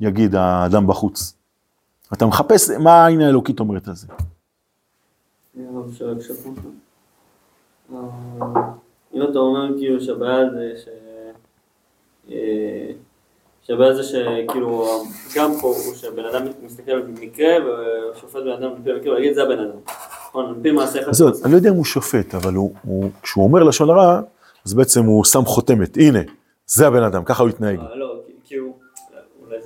יגיד 0.00 0.34
האדם 0.34 0.86
בחוץ. 0.86 1.34
אתה 2.12 2.26
מחפש 2.26 2.70
מה 2.70 3.04
העין 3.04 3.20
האלוקית 3.20 3.60
אומרת 3.60 3.88
על 3.88 3.94
זה. 3.94 4.06
הקשפות. 6.12 6.54
אה, 7.92 7.98
אם 9.14 9.22
אתה 9.22 9.38
אומר 9.38 9.78
כאילו 9.78 10.00
שהבעיה 10.00 10.50
זה 10.50 10.72
ש... 10.84 10.88
אה, 12.30 12.90
שהבעיה 13.62 13.94
זה 13.94 14.02
שכאילו 14.02 14.86
גם 15.36 15.50
פה 15.60 15.66
הוא 15.68 15.94
שהבן 15.94 16.24
אדם 16.24 16.46
מסתכל 16.62 16.90
על 16.90 17.02
מקרה 17.20 17.54
ושופט 18.14 18.40
בן 18.44 18.52
אדם 18.52 18.70
על 18.70 18.82
פי 18.84 18.92
המקרה 18.92 19.12
ולהגיד 19.12 19.34
זה 19.34 19.42
הבן 19.42 19.58
אדם. 19.58 19.78
נכון, 20.28 20.46
על 20.46 20.54
פי 20.62 20.70
מעשה 20.70 21.00
אחד. 21.00 21.12
אני 21.44 21.52
לא 21.52 21.56
יודע 21.56 21.70
אם 21.70 21.74
הוא 21.74 21.84
שופט, 21.84 22.34
אבל 22.34 22.54
הוא, 22.54 22.74
הוא, 22.82 23.10
כשהוא 23.22 23.44
אומר 23.44 23.62
לשון 23.62 23.90
הרע, 23.90 24.20
אז 24.66 24.74
בעצם 24.74 25.04
הוא 25.04 25.24
שם 25.24 25.44
חותמת, 25.44 25.96
הנה, 25.96 26.18
זה 26.66 26.86
הבן 26.86 27.02
אדם, 27.02 27.24
ככה 27.24 27.42
הוא 27.42 27.50
יתנהג. 27.50 27.78
אה, 27.78 27.94
לא, 27.94 28.04
אולי 28.04 28.07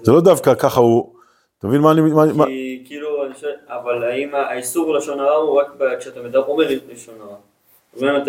זה 0.02 0.12
לא 0.12 0.20
דווקא 0.20 0.54
ככה 0.54 0.80
הוא, 0.80 1.12
אתה 1.58 1.66
מבין 1.66 1.80
מה 1.80 1.92
אני, 1.92 2.00
מה, 2.00 2.46
כי 2.46 2.82
כאילו, 2.86 3.26
אני 3.26 3.34
שואל, 3.40 3.52
אבל 3.68 4.04
האם 4.04 4.34
האיסור 4.34 4.94
לשון 4.94 5.20
הרע 5.20 5.36
הוא 5.36 5.60
רק 5.60 5.66
ב- 5.78 5.98
כשאתה 6.00 6.20
מדבר, 6.22 6.44
אומר 6.46 6.64
לשון 6.92 7.14
הרע? 7.20 7.36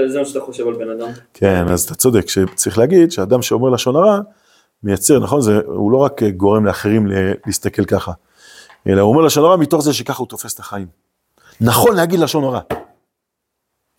זה 0.08 0.20
מה 0.20 0.26
שאתה 0.26 0.40
חושב 0.42 0.68
על 0.68 0.74
בן 0.74 0.90
אדם? 0.90 1.10
כן, 1.34 1.66
אז 1.68 1.84
אתה 1.84 1.96
צודק, 1.96 2.30
שצריך 2.30 2.78
להגיד 2.78 3.12
שאדם 3.12 3.42
שאומר 3.42 3.70
לשון 3.70 3.96
הרע, 3.96 4.20
מייצר, 4.84 5.20
נכון, 5.20 5.42
זה, 5.42 5.60
הוא 5.66 5.92
לא 5.92 5.98
רק 5.98 6.24
גורם 6.24 6.66
לאחרים 6.66 7.08
להסתכל 7.46 7.86
ככה, 7.86 8.12
אלא 8.88 9.02
הוא 9.02 9.10
אומר 9.14 9.22
לשון 9.26 9.44
הרע 9.44 9.56
מתוך 9.56 9.82
זה 9.84 9.94
שככה 9.94 10.20
הוא 10.20 10.28
תופס 10.28 10.54
את 10.54 10.60
החיים. 10.60 10.88
נכון 11.62 11.96
להגיד 11.96 12.20
לשון 12.20 12.44
הרע. 12.44 12.60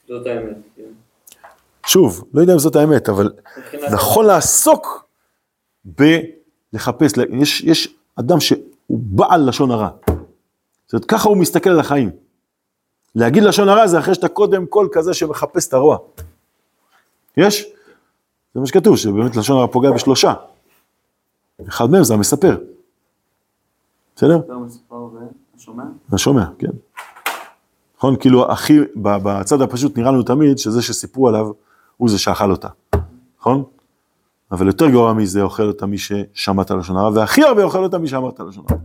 זאת 0.09 0.27
האמת. 0.27 0.57
כן. 0.77 0.83
שוב, 1.87 2.25
לא 2.35 2.41
יודע 2.41 2.53
אם 2.53 2.59
זאת 2.59 2.77
האמת, 2.77 3.09
אבל 3.09 3.33
נכון 3.93 4.27
לעסוק 4.27 5.09
בלחפש, 6.75 7.13
יש, 7.31 7.61
יש 7.61 7.95
אדם 8.17 8.41
שהוא 8.41 8.59
בעל 8.89 9.49
לשון 9.49 9.71
הרע. 9.71 9.89
זאת 10.87 10.93
אומרת, 10.93 11.05
ככה 11.05 11.29
הוא 11.29 11.37
מסתכל 11.37 11.71
על 11.71 11.81
החיים. 11.81 12.11
להגיד 13.15 13.43
לשון 13.43 13.69
הרע 13.69 13.87
זה 13.87 13.99
אחרי 13.99 14.15
שאתה 14.15 14.29
קודם 14.29 14.67
כל 14.67 14.89
כזה 14.93 15.15
שמחפש 15.15 15.69
את 15.69 15.75
הרוע. 15.75 15.97
יש? 17.37 17.67
זה 18.55 18.61
מה 18.61 18.67
שכתוב, 18.67 18.97
שבאמת 18.97 19.37
לשון 19.37 19.57
הרע 19.57 19.67
פוגע 19.67 19.91
בשלושה. 19.91 20.35
אחד 21.69 21.91
מהם 21.91 22.05
זה 22.05 22.15
המספר. 22.15 22.59
בסדר? 24.17 24.41
גם 24.49 24.65
מספר 24.65 25.09
ושומע? 25.57 25.85
אתה 26.09 26.19
שומע, 26.19 26.45
כן. 26.59 26.71
נכון? 27.99 28.17
כאילו, 28.17 28.53
הכי, 28.53 28.79
בצד 28.97 29.63
הפשוט 29.63 29.99
נראה 29.99 30.13
לנו 30.13 30.23
תמיד 30.23 30.59
שזה 30.59 30.83
שסיפרו 30.83 31.29
עליו, 31.29 31.51
הוא 31.97 32.11
זה 32.11 32.19
שאכל 32.19 32.51
אותה. 32.51 32.69
נכון? 33.41 33.65
אבל 34.55 34.67
יותר 34.67 34.91
גרוע 34.91 35.13
מזה 35.13 35.43
אוכל 35.43 35.63
אותה 35.63 35.87
מי 35.87 35.99
ששמע 35.99 36.63
את 36.63 36.71
הלשון 36.71 36.97
הרע, 36.97 37.11
והכי 37.15 37.43
הרבה 37.43 37.63
אוכל 37.63 37.85
אותה 37.85 37.99
מי 37.99 38.09
שאמר 38.09 38.29
את 38.29 38.41
הלשון 38.41 38.65
הרע. 38.69 38.79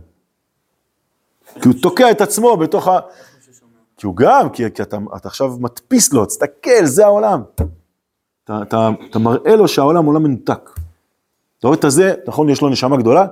כי 1.62 1.68
הוא 1.68 1.74
תוקע 1.82 2.10
את 2.10 2.20
עצמו 2.20 2.56
בתוך 2.56 2.88
ה... 2.88 2.98
כי 3.96 4.06
הוא 4.06 4.16
גם, 4.16 4.48
כי, 4.52 4.62
כי 4.74 4.82
אתה, 4.82 4.98
אתה 5.16 5.28
עכשיו 5.28 5.56
מדפיס 5.60 6.12
לו, 6.12 6.26
תסתכל, 6.26 6.84
זה 6.84 7.06
העולם. 7.06 7.42
אתה, 8.44 8.62
אתה, 8.62 8.88
אתה 9.10 9.18
מראה 9.18 9.56
לו 9.56 9.68
שהעולם 9.68 10.04
עולם 10.04 10.22
מנותק. 10.22 10.70
אתה 11.58 11.66
רואה 11.66 11.78
את 11.78 11.84
הזה, 11.84 12.14
נכון, 12.26 12.48
יש 12.48 12.62
לו 12.62 12.68
נשמה 12.68 12.96
גדולה? 12.96 13.26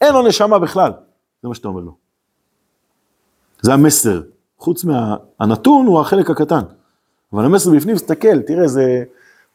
אין 0.00 0.14
לו 0.14 0.26
נשמה 0.26 0.58
בכלל. 0.58 0.92
זה 1.42 1.48
מה 1.48 1.54
שאתה 1.54 1.68
אומר 1.68 1.80
לו. 1.80 1.94
זה 3.62 3.74
המסר. 3.74 4.22
חוץ 4.58 4.84
מהנתון 4.84 5.86
הוא 5.86 6.00
החלק 6.00 6.30
הקטן. 6.30 6.62
אבל 7.32 7.44
המסר 7.44 7.70
בפנים, 7.70 7.96
תסתכל, 7.96 8.42
תראה, 8.42 8.68
זה, 8.68 9.04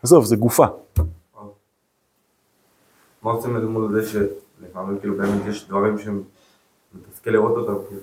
עזוב, 0.04 0.26
זה 0.26 0.36
גופה. 0.36 0.66
מה 3.26 3.32
עושים 3.32 3.56
אל 3.56 3.66
מול 3.66 4.02
זה 4.02 4.10
שלפעמים 4.10 5.00
כאילו 5.00 5.18
באמת 5.18 5.42
יש 5.48 5.68
דברים 5.68 6.00
שהם 6.00 6.24
מתסכל 6.94 7.30
לראות 7.30 7.58
אותם 7.58 7.86
כאילו. 7.88 8.02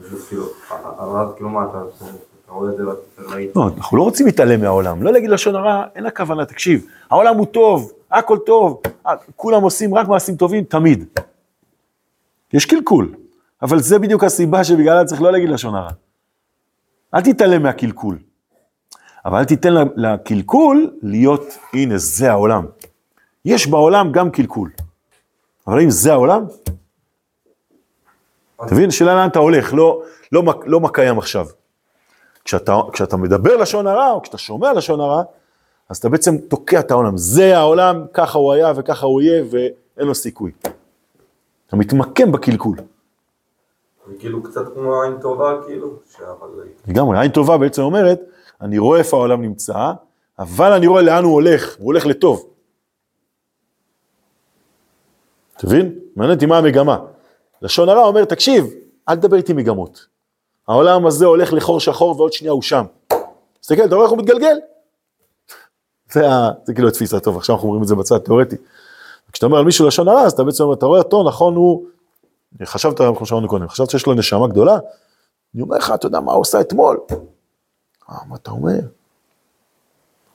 פשוט 0.00 0.28
כאילו, 0.28 0.44
הרעת 0.70 1.34
כאילו 1.36 1.48
מה 1.48 1.64
אתה 1.64 1.82
את 2.70 2.76
זה 2.76 2.82
ראית. 3.18 3.56
לא, 3.56 3.68
אנחנו 3.76 3.96
לא 3.96 4.02
רוצים 4.02 4.26
להתעלם 4.26 4.60
מהעולם. 4.60 5.02
לא 5.02 5.12
להגיד 5.12 5.30
לשון 5.30 5.54
הרע, 5.54 5.84
אין 5.94 6.06
הכוונה, 6.06 6.44
תקשיב, 6.44 6.86
העולם 7.10 7.36
הוא 7.36 7.46
טוב, 7.46 7.92
הכל 8.10 8.38
טוב, 8.46 8.82
כולם 9.36 9.62
עושים 9.62 9.94
רק 9.94 10.08
מעשים 10.08 10.36
טובים, 10.36 10.64
תמיד. 10.64 11.18
יש 12.52 12.66
קלקול, 12.66 13.14
אבל 13.62 13.80
זה 13.80 13.98
בדיוק 13.98 14.24
הסיבה 14.24 14.64
שבגללה 14.64 15.04
צריך 15.04 15.22
לא 15.22 15.32
להגיד 15.32 15.48
לשון 15.48 15.74
הרע. 15.74 15.90
אל 17.14 17.20
תתעלם 17.20 17.62
מהקלקול, 17.62 18.18
אבל 19.24 19.38
אל 19.38 19.44
תיתן 19.44 19.74
לקלקול 19.96 20.90
להיות, 21.02 21.44
הנה, 21.72 21.98
זה 21.98 22.30
העולם. 22.30 22.66
יש 23.44 23.66
בעולם 23.66 24.12
גם 24.12 24.30
קלקול, 24.30 24.70
אבל 25.66 25.78
האם 25.78 25.90
זה 25.90 26.12
העולם? 26.12 26.44
אתה 28.66 28.74
מבין? 28.74 28.90
שאלה 28.90 29.14
לאן 29.14 29.28
אתה 29.28 29.38
הולך, 29.38 29.74
לא, 29.74 30.02
לא, 30.32 30.42
מה- 30.42 30.52
לא 30.64 30.80
מה 30.80 30.88
קיים 30.92 31.18
עכשיו. 31.18 31.46
כשאתה, 32.44 32.76
כשאתה 32.92 33.16
מדבר 33.16 33.56
לשון 33.56 33.86
הרע, 33.86 34.10
או 34.10 34.22
כשאתה 34.22 34.38
שומע 34.38 34.72
לשון 34.72 35.00
הרע, 35.00 35.22
אז 35.88 35.96
אתה 35.96 36.08
בעצם 36.08 36.38
תוקע 36.38 36.80
את 36.80 36.90
העולם. 36.90 37.16
זה 37.16 37.58
העולם, 37.58 38.04
ככה 38.12 38.38
הוא 38.38 38.52
היה 38.52 38.72
וככה 38.76 39.06
הוא 39.06 39.20
יהיה, 39.22 39.44
ואין 39.50 40.06
לו 40.06 40.14
סיכוי. 40.14 40.52
אתה 41.66 41.76
מתמקם 41.76 42.32
בקלקול. 42.32 42.76
כאילו 44.18 44.42
קצת 44.42 44.74
כמו 44.74 45.02
עין 45.02 45.20
טובה 45.20 45.52
כאילו, 45.66 45.94
אבל 46.20 46.48
לגמרי, 46.88 47.18
עין 47.18 47.30
טובה 47.30 47.58
בעצם 47.58 47.82
אומרת, 47.82 48.20
אני 48.60 48.78
רואה 48.78 48.98
איפה 48.98 49.16
העולם 49.16 49.42
נמצא, 49.42 49.92
אבל 50.38 50.72
אני 50.72 50.86
רואה 50.86 51.02
לאן 51.02 51.24
הוא 51.24 51.32
הולך, 51.32 51.76
הוא 51.78 51.86
הולך 51.86 52.06
לטוב. 52.06 52.46
אתה 55.62 55.70
מבין? 55.70 55.98
מעניין 56.16 56.34
אותי 56.34 56.46
מה 56.46 56.58
המגמה. 56.58 56.98
לשון 57.62 57.88
הרע 57.88 58.04
אומר, 58.04 58.24
תקשיב, 58.24 58.66
אל 59.08 59.16
תדבר 59.16 59.36
איתי 59.36 59.52
מגמות. 59.52 60.06
העולם 60.68 61.06
הזה 61.06 61.26
הולך 61.26 61.52
לחור 61.52 61.80
שחור 61.80 62.16
ועוד 62.16 62.32
שנייה 62.32 62.52
הוא 62.52 62.62
שם. 62.62 62.84
תסתכל, 63.60 63.84
אתה 63.84 63.94
רואה 63.94 64.04
איך 64.04 64.10
הוא 64.10 64.18
מתגלגל? 64.18 64.56
זה, 66.12 66.26
זה 66.64 66.74
כאילו 66.74 66.88
התפיסה, 66.88 67.20
טוב, 67.20 67.36
עכשיו 67.36 67.54
אנחנו 67.54 67.68
אומרים 67.68 67.82
את 67.82 67.88
זה 67.88 67.94
בצד 67.94 68.16
התיאורטי. 68.16 68.56
כשאתה 69.32 69.46
אומר 69.46 69.58
על 69.58 69.64
מישהו 69.64 69.86
לשון 69.86 70.08
הרע, 70.08 70.20
אז 70.20 70.32
אתה 70.32 70.44
בעצם 70.44 70.64
אומר, 70.64 70.74
אתה 70.74 70.86
רואה 70.86 70.98
אותו, 70.98 71.22
נכון, 71.22 71.54
הוא 71.54 71.84
חשבת, 72.64 73.00
כמו 73.16 73.26
שאמרנו 73.26 73.48
קודם, 73.48 73.68
חשבת 73.68 73.90
שיש 73.90 74.06
לו 74.06 74.14
נשמה 74.14 74.48
גדולה? 74.48 74.78
אני 75.54 75.62
אומר 75.62 75.76
לך, 75.76 75.92
אתה 75.94 76.06
יודע 76.06 76.20
מה 76.20 76.32
הוא 76.32 76.42
עשה 76.42 76.60
אתמול? 76.60 77.00
אה, 78.10 78.16
מה 78.28 78.36
אתה 78.36 78.50
אומר? 78.50 78.80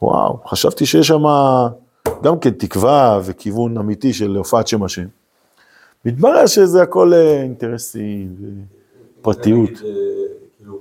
וואו, 0.02 0.40
חשבתי 0.46 0.86
שיש 0.86 1.08
שם 1.08 1.24
גם 2.24 2.40
כן 2.40 2.50
תקווה 2.50 3.20
וכיוון 3.24 3.78
אמיתי 3.78 4.14
של 4.14 4.36
הופעת 4.36 4.68
שם 4.68 4.84
השם. 4.84 5.08
מתברר 6.08 6.46
שזה 6.48 6.82
הכל 6.82 7.14
אה, 7.14 7.42
אינטרסים 7.42 8.36
ופרטיות. 9.20 9.70
אה, 9.70 9.92
כאילו, 10.58 10.80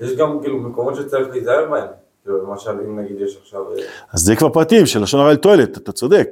יש 0.00 0.16
גם 0.16 0.38
כאילו 0.42 0.58
מקומות 0.58 0.94
שצריך 0.96 1.28
להיזהר 1.28 1.70
בהם. 1.70 1.88
כאילו, 2.22 2.42
למשל, 2.50 2.70
אם 2.70 2.98
נגיד 3.00 3.16
יש 3.20 3.36
עכשיו... 3.42 3.72
אה, 3.72 3.82
אז 4.12 4.20
זה 4.20 4.36
כבר 4.36 4.48
פרטים 4.48 4.86
של 4.86 5.02
לשון 5.02 5.20
הרע 5.20 5.32
לתועלת, 5.32 5.76
אתה 5.76 5.92
צודק. 5.92 6.28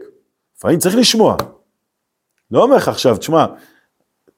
לפעמים 0.57 0.79
צריך 0.79 0.97
לשמוע. 0.97 1.37
לא 2.51 2.63
אומר 2.63 2.77
לך 2.77 2.89
עכשיו, 2.89 3.17
תשמע, 3.17 3.47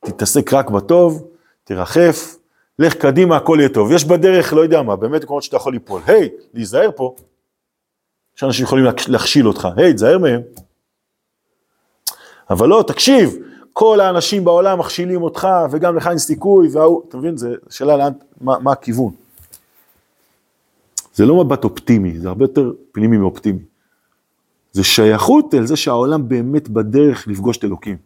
תתעסק 0.00 0.52
רק 0.52 0.70
בטוב, 0.70 1.28
תרחף, 1.64 2.36
לך 2.78 2.94
קדימה, 2.94 3.36
הכל 3.36 3.56
יהיה 3.60 3.68
טוב. 3.68 3.92
יש 3.92 4.04
בדרך, 4.04 4.52
לא 4.52 4.60
יודע 4.60 4.82
מה, 4.82 4.96
באמת 4.96 5.22
מקומות 5.24 5.42
שאתה 5.42 5.56
יכול 5.56 5.72
ליפול. 5.72 6.00
היי, 6.06 6.28
להיזהר 6.54 6.90
פה. 6.96 7.14
יש 8.36 8.44
אנשים 8.44 8.64
שיכולים 8.66 8.84
להכ- 8.86 9.08
להכשיל 9.10 9.48
אותך, 9.48 9.68
היי, 9.76 9.94
תזהר 9.94 10.18
מהם. 10.18 10.40
אבל 12.50 12.68
לא, 12.68 12.84
תקשיב, 12.86 13.36
כל 13.78 14.00
האנשים 14.00 14.44
בעולם 14.44 14.78
מכשילים 14.78 15.22
אותך, 15.22 15.48
וגם 15.70 15.96
לך 15.96 16.06
אין 16.06 16.18
סיכוי, 16.18 16.68
וההוא, 16.72 17.02
אתה 17.08 17.16
מבין, 17.16 17.36
זה 17.36 17.54
שאלה 17.70 17.96
לאן, 17.96 18.12
מה, 18.40 18.58
מה 18.58 18.72
הכיוון. 18.72 19.12
זה 21.14 21.26
לא 21.26 21.44
מבט 21.44 21.64
אופטימי, 21.64 22.18
זה 22.18 22.28
הרבה 22.28 22.44
יותר 22.44 22.72
פנימי 22.92 23.16
מאופטימי. 23.16 23.62
זה 24.72 24.84
שייכות 24.84 25.54
אל 25.54 25.66
זה 25.66 25.76
שהעולם 25.76 26.28
באמת 26.28 26.68
בדרך 26.68 27.28
לפגוש 27.28 27.58
את 27.58 27.64
אלוקים. 27.64 27.96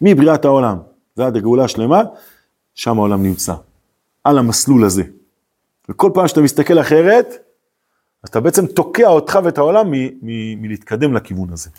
מבריאת 0.00 0.44
העולם 0.44 0.78
ועד 1.16 1.36
הגאולה 1.36 1.64
השלמה, 1.64 2.02
שם 2.74 2.98
העולם 2.98 3.22
נמצא. 3.22 3.54
על 4.24 4.38
המסלול 4.38 4.84
הזה. 4.84 5.02
וכל 5.88 6.10
פעם 6.14 6.28
שאתה 6.28 6.40
מסתכל 6.40 6.80
אחרת, 6.80 7.26
אז 8.22 8.28
אתה 8.28 8.40
בעצם 8.40 8.66
תוקע 8.66 9.08
אותך 9.08 9.38
ואת 9.44 9.58
העולם 9.58 9.86
מלהתקדם 10.60 11.14
לכיוון 11.14 11.52
הזה. 11.52 11.70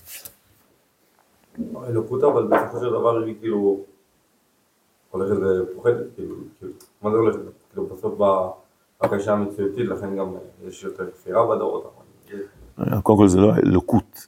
האלוקות, 1.75 2.23
אבל 2.23 2.47
בסופו 2.47 2.79
של 2.79 2.89
דבר 2.89 3.23
היא 3.23 3.35
כאילו 3.39 3.79
הולכת 5.11 5.35
ופוחדת, 5.41 6.05
כאילו, 6.15 6.35
כאילו, 6.59 6.71
מה 7.01 7.11
זה 7.11 7.17
הולכת? 7.17 7.39
כאילו 7.71 7.85
בסוף 7.87 8.13
בהקשה 9.01 9.33
המציאותית, 9.33 9.87
לכן 9.87 10.17
גם 10.17 10.35
יש 10.67 10.83
יותר 10.83 11.11
כפירה 11.11 11.55
בדורות. 11.55 11.93
אבל- 12.77 13.01
קודם 13.03 13.17
כל 13.17 13.27
זה 13.27 13.39
לא 13.39 13.51
האלוקות, 13.53 14.27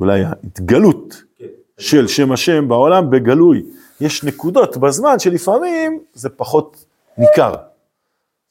אולי 0.00 0.24
ההתגלות 0.24 1.22
כן. 1.38 1.44
של 1.78 2.06
שם 2.08 2.32
השם 2.32 2.68
בעולם 2.68 3.10
בגלוי. 3.10 3.66
יש 4.00 4.24
נקודות 4.24 4.76
בזמן 4.76 5.18
שלפעמים 5.18 6.02
זה 6.12 6.28
פחות 6.28 6.84
ניכר. 7.18 7.54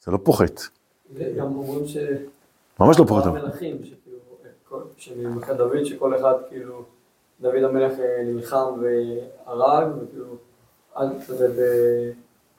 זה 0.04 0.10
לא 0.12 0.18
פוחת, 0.24 0.60
גם 1.38 1.46
אומרים 1.56 1.86
ש... 1.86 1.96
ממש 2.80 2.98
לא 2.98 3.04
פוחת. 3.04 3.26
המלכים, 3.26 3.76
שכאילו, 3.84 4.18
שממלכי 4.96 5.54
דוד, 5.54 5.84
שכל 5.84 6.16
אחד 6.16 6.34
כאילו, 6.48 6.82
דוד 7.40 7.62
המלך 7.62 7.92
אה, 8.00 8.22
נלחם 8.24 8.64
והרג, 8.80 9.86
וכאילו, 10.02 10.36
עד 10.94 11.08
כזה 11.28 11.48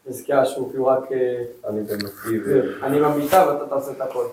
בחזקיה 0.05 0.45
שהוא 0.45 0.69
כאילו 0.69 0.85
רק, 0.85 1.11
אה, 1.11 1.43
אני 1.69 1.81
במקיא 1.81 2.39
ו... 2.45 2.83
אני 2.83 2.99
במיטה 2.99 3.45
ואתה 3.47 3.67
תעשה 3.69 3.91
את 3.91 4.01
הכל. 4.01 4.25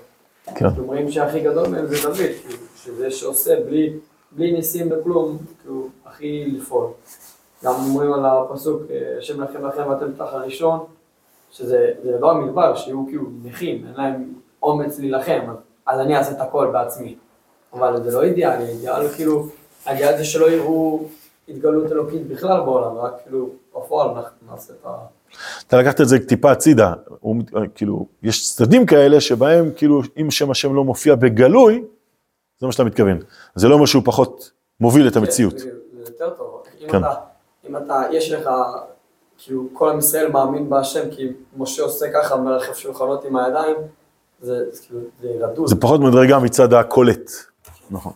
כן. 0.54 0.66
אומרים 0.78 1.10
שהכי 1.10 1.40
גדול 1.40 1.68
מהם 1.68 1.86
זה 1.86 1.96
דוד, 2.02 2.16
כאילו, 2.16 2.62
שזה 2.76 3.10
שעושה 3.10 3.60
בלי, 3.60 3.96
בלי 4.32 4.52
ניסים 4.52 4.92
וכלום, 4.92 5.38
כאילו, 5.62 5.88
הכי 6.06 6.44
לפעול. 6.46 6.86
גם 7.64 7.74
אומרים 7.74 8.12
על 8.12 8.26
הפסוק, 8.26 8.82
אה, 8.90 9.18
השם 9.18 9.42
לכם 9.42 9.66
לכם 9.66 9.88
ואתם 9.88 10.12
תח 10.12 10.28
הראשון, 10.32 10.84
שזה 11.50 11.92
זה 12.02 12.18
לא 12.20 12.30
המדבר, 12.30 12.76
שיהיו 12.76 13.06
כאילו 13.06 13.24
נכים, 13.42 13.86
אין 13.86 13.94
להם 13.96 14.32
אומץ 14.62 14.98
להילחם, 14.98 15.40
אז 15.86 16.00
אני 16.00 16.16
אעשה 16.16 16.30
את 16.30 16.40
הכל 16.40 16.70
בעצמי. 16.72 17.16
אבל 17.72 18.02
זה 18.02 18.16
לא 18.16 18.22
אידיאלי, 18.22 18.64
אידיאל 18.64 19.08
כאילו, 19.08 19.46
האידיאל 19.86 20.16
זה 20.16 20.24
שלא 20.24 20.50
יראו 20.50 21.08
התגלות 21.48 21.92
אלוקית 21.92 22.26
בכלל 22.26 22.60
בעולם, 22.60 22.96
רק 22.96 23.12
כאילו, 23.22 23.50
בפועל 23.76 24.08
אנחנו 24.08 24.52
נעשה 24.52 24.72
את 24.72 24.86
ה... 24.86 24.90
אתה 25.68 25.76
לקחת 25.76 26.00
את 26.00 26.08
זה 26.08 26.26
טיפה 26.26 26.50
הצידה, 26.50 26.92
הוא, 27.20 27.36
כאילו, 27.74 28.06
יש 28.22 28.54
צדדים 28.54 28.86
כאלה 28.86 29.20
שבהם 29.20 29.70
כאילו 29.76 30.02
אם 30.20 30.30
שם 30.30 30.50
השם 30.50 30.74
לא 30.74 30.84
מופיע 30.84 31.14
בגלוי, 31.14 31.84
זה 32.60 32.66
מה 32.66 32.72
שאתה 32.72 32.84
מתכוון. 32.84 33.18
זה 33.54 33.68
לא 33.68 33.74
אומר 33.74 33.86
שהוא 33.86 34.02
פחות 34.06 34.50
מוביל 34.80 35.08
את 35.08 35.16
המציאות. 35.16 35.58
זה 35.58 35.70
זה 35.92 36.12
יותר 36.12 36.30
טוב. 36.30 36.62
אם 36.80 36.90
כן. 36.90 36.98
אתה, 36.98 37.14
אם 37.68 37.76
אתה, 37.76 38.02
יש 38.12 38.32
לך, 38.32 38.50
כאילו, 39.38 39.68
כל 39.72 39.90
עם 39.90 39.98
ישראל 39.98 40.32
מאמין 40.32 40.70
בהשם, 40.70 41.10
כי 41.10 41.32
משה 41.56 41.82
עושה 41.82 42.06
ככה 42.14 42.36
מרחב 42.36 42.74
שולחנות 42.74 43.24
עם 43.24 43.36
הידיים, 43.36 43.76
זה 44.40 44.70
זה 44.70 44.82
כאילו, 44.82 45.00
זה 45.22 45.28
רדוד. 45.40 45.68
זה 45.68 45.76
פחות 45.80 46.00
מדרגה 46.00 46.38
מצד 46.38 46.72
הקולט. 46.74 47.30
נכון. 47.90 48.12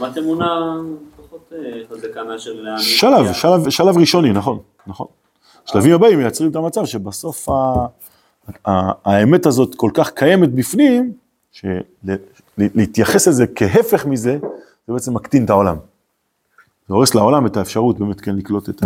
רמת 0.00 0.18
אמונה 0.18 0.80
פחות 1.16 1.52
אה, 1.52 1.80
חזקה 1.90 2.24
מאשר 2.24 2.52
להאמין. 2.52 2.82
שלב, 2.82 3.32
שלב, 3.32 3.70
שלב 3.70 3.98
ראשוני, 3.98 4.32
נכון, 4.32 4.58
נכון. 4.86 5.06
שלבים 5.64 5.94
הבאים 5.94 6.18
מייצרים 6.18 6.50
את 6.50 6.56
המצב 6.56 6.84
שבסוף 6.84 7.48
ה, 7.48 7.52
ה, 8.68 8.70
האמת 9.04 9.46
הזאת 9.46 9.74
כל 9.74 9.90
כך 9.94 10.10
קיימת 10.10 10.54
בפנים, 10.54 11.12
שלהתייחס 11.52 13.28
לזה 13.28 13.46
כהפך 13.54 14.06
מזה, 14.06 14.38
זה 14.86 14.92
בעצם 14.92 15.14
מקטין 15.14 15.44
את 15.44 15.50
העולם. 15.50 15.76
זה 16.88 16.94
הורס 16.94 17.14
לעולם 17.14 17.46
את 17.46 17.56
האפשרות 17.56 17.98
באמת 17.98 18.20
כן 18.20 18.36
לקלוט 18.36 18.68
את 18.68 18.82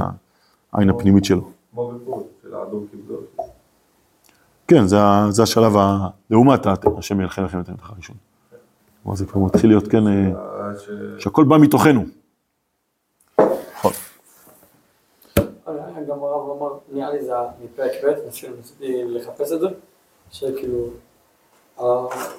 העין 0.73 0.91
הפנימית 0.91 1.25
שלו. 1.25 1.51
כמו 1.73 1.93
בפורים, 1.93 2.27
של 2.43 2.55
האדום 2.55 2.87
קיבלו. 2.91 3.17
כן, 4.69 4.87
זה, 4.87 4.97
זה 5.29 5.43
השלב, 5.43 5.77
ה, 5.77 6.09
לעומת 6.31 6.67
השם 6.99 7.21
ילחם 7.21 7.45
לכם 7.45 7.61
את 7.61 7.69
הראשון. 7.83 8.17
כלומר, 9.09 9.17
זה 9.17 9.27
כבר 9.27 9.41
מתחיל 9.41 9.71
להיות 9.71 9.89
כן, 9.89 10.07
אה, 10.07 10.13
אה, 10.13 11.19
שהכל 11.19 11.45
בא 11.45 11.57
מתוכנו. 11.59 12.05
נכון. 13.39 13.93
גם 16.09 16.23
הרב 16.23 16.59
אמר, 16.59 16.79
נראה 16.93 17.11
לי 17.11 17.25
זה 17.25 17.33
מפרק 17.65 17.91
ב', 18.05 18.07
ניסיתי 18.57 19.05
לחפש 19.05 19.53
את 19.53 19.61
זה, 19.61 19.67
שכאילו, 20.31 20.87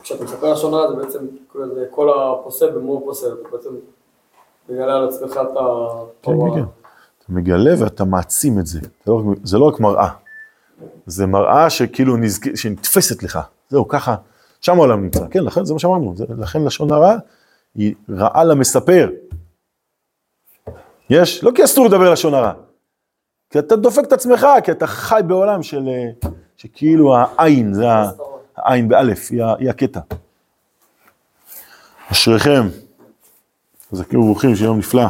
כשאתה 0.04 0.24
מספר 0.24 0.54
לשון 0.54 0.74
הרע 0.74 0.90
זה 0.90 0.96
בעצם 0.96 1.26
כאילו, 1.52 1.66
כל 1.92 2.10
הפוסל 2.20 2.72
במור 2.72 3.02
פוסל, 3.06 3.34
אתה 3.42 3.50
בעצם 3.52 3.70
מגלה 4.70 4.96
על 4.96 5.08
עצמך 5.08 5.32
את 5.32 5.58
ה... 5.58 5.62
כן, 6.22 6.32
כן, 6.32 6.56
כן. 6.56 6.64
אתה 7.20 7.26
מגלה 7.30 7.72
ואתה 7.80 8.06
מעצים 8.06 8.60
את 8.60 8.66
זה. 8.66 8.80
זה 8.82 9.12
לא, 9.12 9.16
רק- 9.16 9.38
זה 9.44 9.58
לא 9.58 9.72
מראה, 9.80 10.10
זה 11.06 11.26
מראה 11.26 11.70
שכאילו 11.70 12.18
נזכ... 12.18 12.56
שנתפסת 12.56 13.24
לך. 13.24 13.40
זהו, 13.70 13.88
ככה, 13.88 14.16
שם 14.62 14.78
העולם 14.78 15.04
נמצא. 15.04 15.26
כן, 15.32 15.44
לכן 15.44 15.66
זה 15.66 15.74
מה 15.74 15.80
שאמרנו, 15.80 16.16
זה, 16.16 16.26
לכן 16.38 16.64
לשון 16.64 16.92
הרע 16.92 17.18
היא 17.76 17.96
רעה 18.10 18.44
למספר. 18.44 19.10
יש? 21.10 21.44
לא 21.44 21.52
כי 21.56 21.64
אסור 21.64 21.86
לדבר 21.86 22.12
לשון 22.12 22.34
הרע, 22.34 22.54
כי 23.50 23.60
אתה 23.60 23.76
דופק 23.76 24.04
את 24.04 24.14
עצמך, 24.14 24.48
כי 24.64 24.72
אתה 24.72 24.88
חי 24.88 25.22
בעולם 25.28 25.64
של, 25.64 25.88
אה, 25.88 26.30
שכאילו 26.58 27.16
העין, 27.18 27.74
זה 27.74 27.86
העין 28.58 28.88
באלף, 28.88 29.32
היא, 29.32 29.44
היא 29.60 29.70
הקטע. 29.70 30.00
אשריכם. 32.12 32.68
חזקים 33.92 34.20
וברוכים, 34.20 34.56
שיהיה 34.56 34.68
יום 34.68 34.78
נפלא. 34.78 35.06